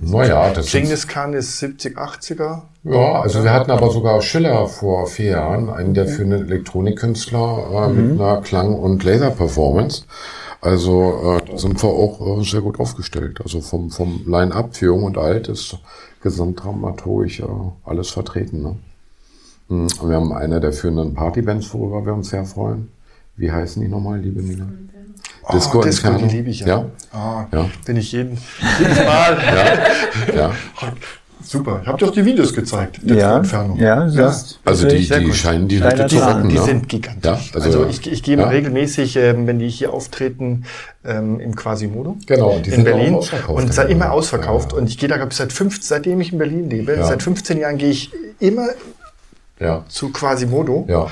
naja, 0.00 0.50
das 0.52 0.70
Genghis 0.70 1.06
Khan 1.06 1.32
ist 1.32 1.58
70, 1.58 1.96
80er. 1.96 2.62
Ja, 2.84 3.20
also 3.20 3.44
wir 3.44 3.52
hatten 3.52 3.70
aber 3.70 3.90
sogar 3.90 4.20
Schiller 4.20 4.66
vor 4.66 5.06
vier 5.06 5.32
Jahren, 5.32 5.70
einen 5.70 5.94
der 5.94 6.08
führenden 6.08 6.46
Elektronikkünstler 6.46 7.86
äh, 7.86 7.88
mhm. 7.88 8.12
mit 8.12 8.20
einer 8.20 8.40
Klang- 8.40 8.74
und 8.74 9.04
Laser-Performance. 9.04 10.04
Also 10.60 11.38
äh, 11.38 11.50
da 11.50 11.58
sind 11.58 11.82
wir 11.82 11.88
auch 11.88 12.40
äh, 12.40 12.44
sehr 12.44 12.60
gut 12.60 12.80
aufgestellt. 12.80 13.40
Also 13.42 13.60
vom, 13.60 13.90
vom 13.90 14.22
Line-Up 14.26 14.76
für 14.76 14.86
Jung 14.86 15.04
und 15.04 15.18
Alt 15.18 15.48
ist 15.48 15.78
gesamtdramaturgisch 16.22 17.40
äh, 17.40 17.44
alles 17.84 18.10
vertreten. 18.10 18.62
Ne? 18.62 18.76
Mhm. 19.68 19.88
Wir 20.04 20.16
haben 20.16 20.32
eine 20.32 20.60
der 20.60 20.72
führenden 20.72 21.14
Partybands, 21.14 21.72
worüber 21.72 22.04
wir 22.04 22.14
uns 22.14 22.30
sehr 22.30 22.44
freuen. 22.44 22.88
Wie 23.36 23.50
heißen 23.50 23.82
die 23.82 23.88
nochmal, 23.88 24.20
liebe 24.20 24.42
Nina? 24.42 24.66
Oh, 25.44 25.52
Disco, 25.52 25.82
Disco 25.82 26.12
die 26.12 26.24
liebe 26.26 26.50
ich 26.50 26.60
ja. 26.60 26.66
Ja? 26.66 26.86
Oh, 27.14 27.56
ja. 27.56 27.70
Bin 27.84 27.96
ich 27.96 28.12
jeden, 28.12 28.38
jedes 28.78 28.98
Mal. 28.98 29.38
ja. 30.32 30.34
ja. 30.34 30.52
Super. 31.44 31.80
Ich 31.82 31.88
habe 31.88 31.98
dir 31.98 32.06
auch 32.06 32.12
die 32.12 32.24
Videos 32.24 32.54
gezeigt, 32.54 33.00
der 33.02 33.16
ja, 33.16 33.36
Entfernung. 33.36 33.76
Ja, 33.76 34.06
ja. 34.06 34.34
Also 34.64 34.88
die, 34.88 34.98
die 34.98 35.32
scheinen 35.32 35.68
die 35.68 35.82
Hütte 35.82 36.06
zu 36.06 36.18
rocken. 36.18 36.48
Die 36.48 36.54
ne? 36.54 36.62
sind 36.62 36.88
gigantisch. 36.88 37.50
Ja, 37.50 37.60
also, 37.60 37.80
also 37.80 37.86
ich, 37.90 38.10
ich 38.10 38.22
gehe 38.22 38.36
ja. 38.36 38.48
regelmäßig, 38.48 39.16
ähm, 39.16 39.46
wenn 39.46 39.58
die 39.58 39.68
hier 39.68 39.92
auftreten, 39.92 40.64
ähm, 41.04 41.40
im 41.40 41.56
Quasimodo 41.56 42.16
genau, 42.26 42.58
die 42.60 42.70
in 42.70 42.84
Berlin 42.84 43.18
und 43.48 43.74
sei 43.74 43.86
immer 43.86 44.12
ausverkauft. 44.12 44.72
Ja. 44.72 44.78
Und 44.78 44.88
ich 44.88 44.98
gehe 44.98 45.08
da 45.08 45.16
glaube 45.16 45.32
ich 45.32 45.36
seit 45.36 45.52
fünf, 45.52 45.82
seitdem 45.82 46.20
ich 46.20 46.32
in 46.32 46.38
Berlin 46.38 46.70
lebe, 46.70 46.96
seit 47.02 47.22
15 47.22 47.58
Jahren 47.58 47.76
gehe 47.76 47.90
ich 47.90 48.12
immer 48.38 48.68
ja. 49.62 49.84
zu 49.88 50.10
Quasimodo. 50.10 50.86
Ja. 50.88 51.08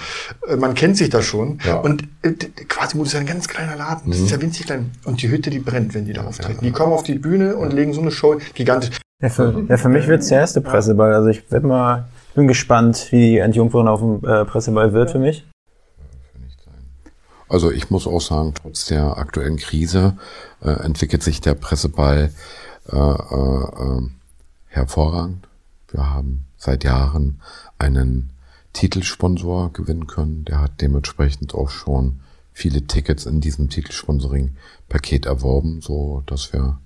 Äh, 0.47 0.57
man 0.57 0.75
kennt 0.75 0.97
sich 0.97 1.11
da 1.11 1.23
schon. 1.23 1.59
Ja. 1.65 1.77
Und 1.77 2.05
äh, 2.23 2.33
Quasimodo 2.33 3.07
ist 3.07 3.13
ja 3.13 3.21
ein 3.21 3.27
ganz 3.27 3.49
kleiner 3.49 3.77
Laden. 3.77 4.11
Das 4.11 4.19
mhm. 4.19 4.25
ist 4.27 4.31
ja 4.31 4.41
winzig 4.41 4.67
klein. 4.67 4.91
Und 5.05 5.23
die 5.23 5.31
Hütte, 5.31 5.51
die 5.51 5.59
brennt, 5.59 5.95
wenn 5.95 6.05
die 6.05 6.13
da 6.13 6.25
auftreten. 6.25 6.65
Die 6.65 6.73
kommen 6.73 6.93
auf 6.93 7.03
die 7.03 7.15
Bühne 7.15 7.57
und 7.57 7.73
legen 7.73 7.93
so 7.93 8.01
eine 8.01 8.11
Show 8.11 8.39
gigantisch. 8.55 8.99
Ja, 9.23 9.29
für, 9.29 9.65
ja, 9.69 9.77
für 9.77 9.89
mich 9.89 10.07
wird's 10.09 10.29
der 10.29 10.41
erste 10.41 10.61
Presseball. 10.61 11.13
Also 11.15 11.29
ich 11.29 11.51
werd 11.51 11.65
mal, 11.65 12.09
bin 12.35 12.49
gespannt, 12.49 13.09
wie 13.11 13.33
die 13.33 13.39
Entjungferin 13.39 13.89
auf 13.89 14.01
dem 14.01 14.25
äh, 14.25 14.45
Presseball 14.45 14.93
wird 14.93 15.11
für 15.11 15.19
mich. 15.19 15.47
Also 17.49 17.73
ich 17.73 17.91
muss 17.91 18.07
auch 18.07 18.21
sagen, 18.21 18.55
trotz 18.55 18.87
der 18.87 19.19
aktuellen 19.19 19.57
Krise 19.57 20.17
äh, 20.63 20.71
entwickelt 20.71 21.23
sich 21.23 21.41
der 21.41 21.55
Presseball 21.55 22.31
äh, 22.91 22.97
äh, 22.97 23.99
äh 23.99 24.03
hervorragend. 24.69 25.49
Wir 25.91 26.09
haben 26.09 26.47
seit 26.57 26.85
Jahren 26.85 27.41
einen 27.77 28.31
Titelsponsor 28.73 29.73
gewinnen 29.73 30.07
können. 30.07 30.45
Der 30.45 30.61
hat 30.61 30.81
dementsprechend 30.81 31.55
auch 31.55 31.71
schon 31.71 32.21
viele 32.53 32.87
Tickets 32.87 33.27
in 33.27 33.41
diesem 33.41 33.69
Titelsponsoring-Paket 33.69 35.27
erworben, 35.27 35.81
so 35.81 36.23
dass 36.27 36.53
wir 36.53 36.79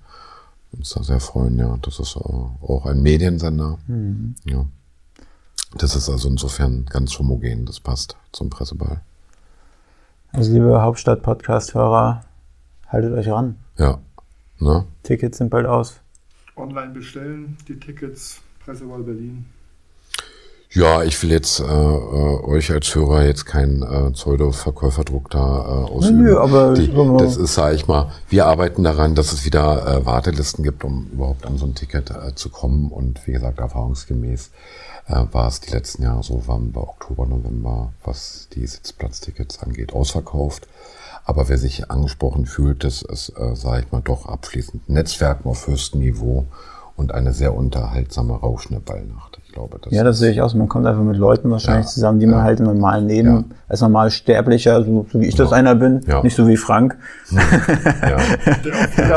uns 0.71 0.89
da 0.89 1.03
sehr 1.03 1.19
freuen. 1.19 1.57
Ja, 1.57 1.77
das 1.81 1.99
ist 1.99 2.17
auch 2.17 2.85
ein 2.85 3.01
Mediensender. 3.01 3.77
Mhm. 3.87 4.35
Ja, 4.45 4.65
das 5.77 5.95
ist 5.95 6.09
also 6.09 6.29
insofern 6.29 6.85
ganz 6.85 7.17
homogen. 7.19 7.65
Das 7.65 7.79
passt 7.79 8.15
zum 8.31 8.49
Presseball. 8.49 9.01
Also 10.31 10.51
liebe 10.53 10.81
Hauptstadt-Podcast-Hörer, 10.81 12.25
haltet 12.87 13.13
euch 13.13 13.29
ran. 13.29 13.57
Ja. 13.77 13.99
Ne? 14.59 14.85
Tickets 15.03 15.37
sind 15.37 15.49
bald 15.49 15.65
aus. 15.65 16.01
Online 16.55 16.93
bestellen, 16.93 17.57
die 17.67 17.79
Tickets, 17.79 18.41
Presseball 18.63 19.03
Berlin. 19.03 19.45
Ja, 20.71 21.03
ich 21.03 21.21
will 21.23 21.31
jetzt 21.31 21.61
äh, 21.61 21.63
äh, 21.63 21.67
euch 21.67 22.71
als 22.71 22.93
Hörer 22.93 23.23
jetzt 23.23 23.45
keinen 23.45 23.81
äh, 23.81 24.11
Pseudo-Verkäuferdruck 24.11 25.29
da 25.29 25.39
äh, 25.39 25.91
ausüben. 25.91 26.23
Nö, 26.23 26.37
aber 26.37 26.73
Die, 26.73 26.91
das 27.17 27.37
ist, 27.37 27.53
sage 27.53 27.75
ich 27.75 27.87
mal, 27.87 28.11
wir 28.29 28.45
arbeiten 28.45 28.83
daran, 28.83 29.15
dass 29.15 29.31
es 29.31 29.45
wieder 29.45 29.87
äh, 29.87 30.05
Wartelisten 30.05 30.63
gibt, 30.63 30.83
um 30.83 31.07
überhaupt 31.13 31.45
an 31.45 31.57
so 31.57 31.65
ein 31.65 31.75
Ticket 31.75 32.09
äh, 32.11 32.35
zu 32.35 32.49
kommen. 32.49 32.91
Und 32.91 33.25
wie 33.25 33.31
gesagt, 33.31 33.59
erfahrungsgemäß 33.59 34.51
äh, 35.07 35.23
war 35.31 35.47
es 35.47 35.61
die 35.61 35.71
letzten 35.71 36.03
Jahre 36.03 36.23
so, 36.23 36.45
waren 36.47 36.71
bei 36.73 36.81
Oktober, 36.81 37.25
November, 37.25 37.93
was 38.03 38.49
die 38.53 38.67
Sitzplatztickets 38.67 39.63
angeht, 39.63 39.93
ausverkauft. 39.93 40.67
Aber 41.23 41.47
wer 41.47 41.57
sich 41.57 41.89
angesprochen 41.89 42.45
fühlt, 42.45 42.83
das 42.83 43.01
ist, 43.01 43.29
äh, 43.37 43.55
sage 43.55 43.85
ich 43.85 43.91
mal, 43.91 44.01
doch 44.01 44.27
abschließend 44.27 44.89
Netzwerken 44.89 45.49
auf 45.49 45.67
höchstem 45.67 46.01
Niveau 46.01 46.45
und 46.95 47.13
eine 47.13 47.33
sehr 47.33 47.55
unterhaltsame, 47.55 48.33
rauschende 48.33 48.81
Ballnacht 48.81 49.35
glaube. 49.55 49.79
Das 49.81 49.91
ja, 49.91 50.03
das 50.03 50.19
sehe 50.19 50.31
ich 50.31 50.41
auch. 50.41 50.53
Man 50.53 50.69
kommt 50.69 50.85
einfach 50.85 51.01
mit 51.01 51.17
Leuten 51.17 51.49
wahrscheinlich 51.49 51.87
ja, 51.87 51.91
zusammen, 51.91 52.19
die 52.19 52.25
ja. 52.25 52.31
man 52.31 52.43
halt 52.43 52.59
im 52.59 52.67
normalen 52.67 53.07
Leben 53.07 53.27
ja. 53.27 53.43
als 53.67 53.81
normal 53.81 54.11
Sterblicher, 54.11 54.83
so, 54.83 55.05
so 55.11 55.19
wie 55.19 55.25
ich 55.25 55.35
das 55.35 55.51
einer 55.51 55.73
bin, 55.73 56.01
nicht 56.21 56.35
so 56.35 56.47
wie 56.47 56.57
Frank. 56.57 56.97
Ja. 57.31 57.39
Der 58.97 59.15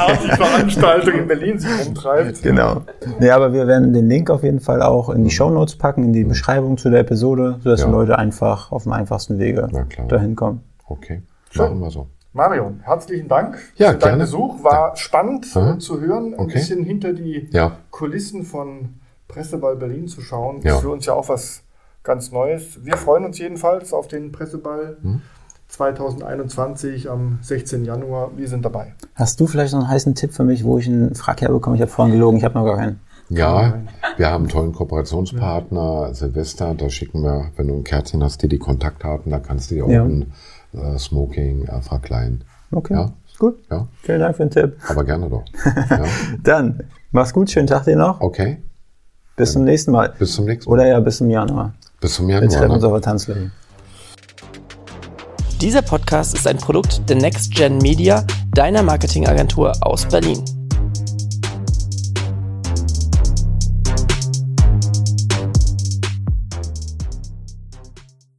Art 0.00 0.24
die 0.24 0.30
Veranstaltung 0.30 1.14
in 1.14 1.26
Berlin 1.26 1.58
sich 1.58 1.70
rumtreibt. 1.86 2.42
Genau. 2.42 2.82
Ja, 3.20 3.36
aber 3.36 3.52
wir 3.52 3.66
werden 3.66 3.92
den 3.92 4.08
Link 4.08 4.30
auf 4.30 4.42
jeden 4.42 4.60
Fall 4.60 4.82
auch 4.82 5.08
in 5.08 5.24
die. 5.24 5.30
Show 5.30 5.48
Notes 5.48 5.76
packen, 5.76 6.04
in 6.04 6.12
die 6.12 6.24
mhm. 6.24 6.28
Beschreibung 6.28 6.76
zu 6.76 6.90
der 6.90 7.00
Episode, 7.00 7.60
sodass 7.62 7.84
die 7.84 7.90
Leute 7.90 8.18
einfach 8.18 8.72
auf 8.72 8.82
dem 8.82 8.92
einfachsten 8.92 9.38
Wege 9.38 9.68
dahin 10.08 10.36
kommen. 10.36 10.62
Okay, 10.86 11.22
machen 11.54 11.80
wir 11.80 11.90
so. 11.90 12.08
Marion, 12.32 12.80
herzlichen 12.84 13.26
Dank 13.28 13.58
ja, 13.76 13.90
für 13.92 13.98
deinen 13.98 14.20
Besuch. 14.20 14.62
War 14.62 14.96
spannend 14.96 15.48
Aha. 15.54 15.78
zu 15.78 16.00
hören, 16.00 16.34
ein 16.34 16.40
Okay. 16.40 16.54
bisschen 16.54 16.84
hinter 16.84 17.12
die 17.12 17.48
Ja. 17.50 17.72
Kulissen 17.90 18.44
von 18.44 18.94
Presseball 19.26 19.76
Berlin 19.76 20.06
zu 20.06 20.20
schauen. 20.20 20.60
Ja. 20.62 20.74
Ist 20.76 20.80
für 20.82 20.90
uns 20.90 21.06
ja 21.06 21.14
auch 21.14 21.28
was 21.28 21.62
ganz 22.04 22.30
Neues. 22.30 22.84
Wir 22.84 22.96
freuen 22.96 23.24
uns 23.24 23.38
jedenfalls 23.38 23.92
auf 23.92 24.06
den 24.06 24.30
Presseball 24.32 24.96
Hm. 25.02 25.22
2021 25.68 27.10
am 27.10 27.38
16. 27.42 27.84
Januar. 27.84 28.30
Wir 28.36 28.48
sind 28.48 28.64
dabei. 28.64 28.94
Hast 29.14 29.38
du 29.40 29.46
vielleicht 29.46 29.72
noch 29.72 29.80
einen 29.80 29.88
heißen 29.90 30.14
Tipp 30.14 30.32
für 30.32 30.44
mich, 30.44 30.64
wo 30.64 30.78
ich 30.78 30.86
einen 30.88 31.14
Frag 31.14 31.40
herbekomme? 31.40 31.76
Ich 31.76 31.82
habe 31.82 31.90
vorhin 31.90 32.14
gelogen, 32.14 32.38
ich 32.38 32.44
habe 32.44 32.54
noch 32.58 32.64
gar 32.64 32.76
keinen. 32.76 33.00
Ja, 33.28 33.74
wir 34.16 34.28
haben 34.30 34.42
einen 34.42 34.48
tollen 34.48 34.72
Kooperationspartner, 34.72 36.12
Silvester, 36.14 36.74
da 36.74 36.90
schicken 36.90 37.22
wir, 37.22 37.50
wenn 37.56 37.68
du 37.68 37.74
ein 37.74 37.84
Kärtchen 37.84 38.24
hast, 38.24 38.42
dir 38.42 38.48
die 38.48 38.58
Kontaktdaten, 38.58 39.30
da 39.30 39.38
kannst 39.38 39.70
du 39.70 39.76
dir 39.76 39.84
auch 39.84 39.88
Ja. 39.88 40.02
ein 40.02 40.22
äh, 40.22 40.26
Smoking 40.98 41.64
äh, 41.66 41.80
verkleiden. 41.82 42.44
Okay, 42.72 42.94
Ja. 42.94 43.12
ist 43.26 43.38
gut. 43.38 43.58
Ja, 43.70 43.88
Vielen 44.02 44.20
Dank 44.20 44.36
für 44.36 44.46
den 44.46 44.50
Tipp. 44.50 44.76
aber 44.88 45.04
gerne 45.04 45.28
doch. 45.28 45.44
Ja. 45.90 46.04
Dann, 46.42 46.84
mach's 47.10 47.32
gut, 47.32 47.50
schönen 47.50 47.66
Tag 47.66 47.84
dir 47.84 47.96
noch. 47.96 48.20
Okay, 48.20 48.58
Bis 49.36 49.52
zum 49.52 49.64
nächsten 49.64 49.90
Mal. 49.92 50.12
bis 50.18 50.34
zum 50.34 50.44
nächsten 50.44 50.70
Mal. 50.70 50.74
Oder 50.74 50.86
ja, 50.86 51.00
bis 51.00 51.16
zum 51.18 51.30
Januar. 51.30 51.74
Bis 52.00 52.14
zum 52.14 52.28
Wir 52.28 52.38
treffen 52.40 52.52
Januar. 52.52 52.70
uns 52.74 52.82
Ne? 52.82 52.88
auf 52.88 52.92
der 52.94 53.02
Tanzfläche. 53.02 53.50
Dieser 55.60 55.82
Podcast 55.82 56.34
ist 56.34 56.46
ein 56.46 56.56
Produkt 56.56 57.08
der 57.08 57.16
Next 57.16 57.54
Gen 57.54 57.78
Media, 57.78 58.24
deiner 58.54 58.82
Marketingagentur 58.82 59.72
aus 59.82 60.06
Berlin. 60.06 60.42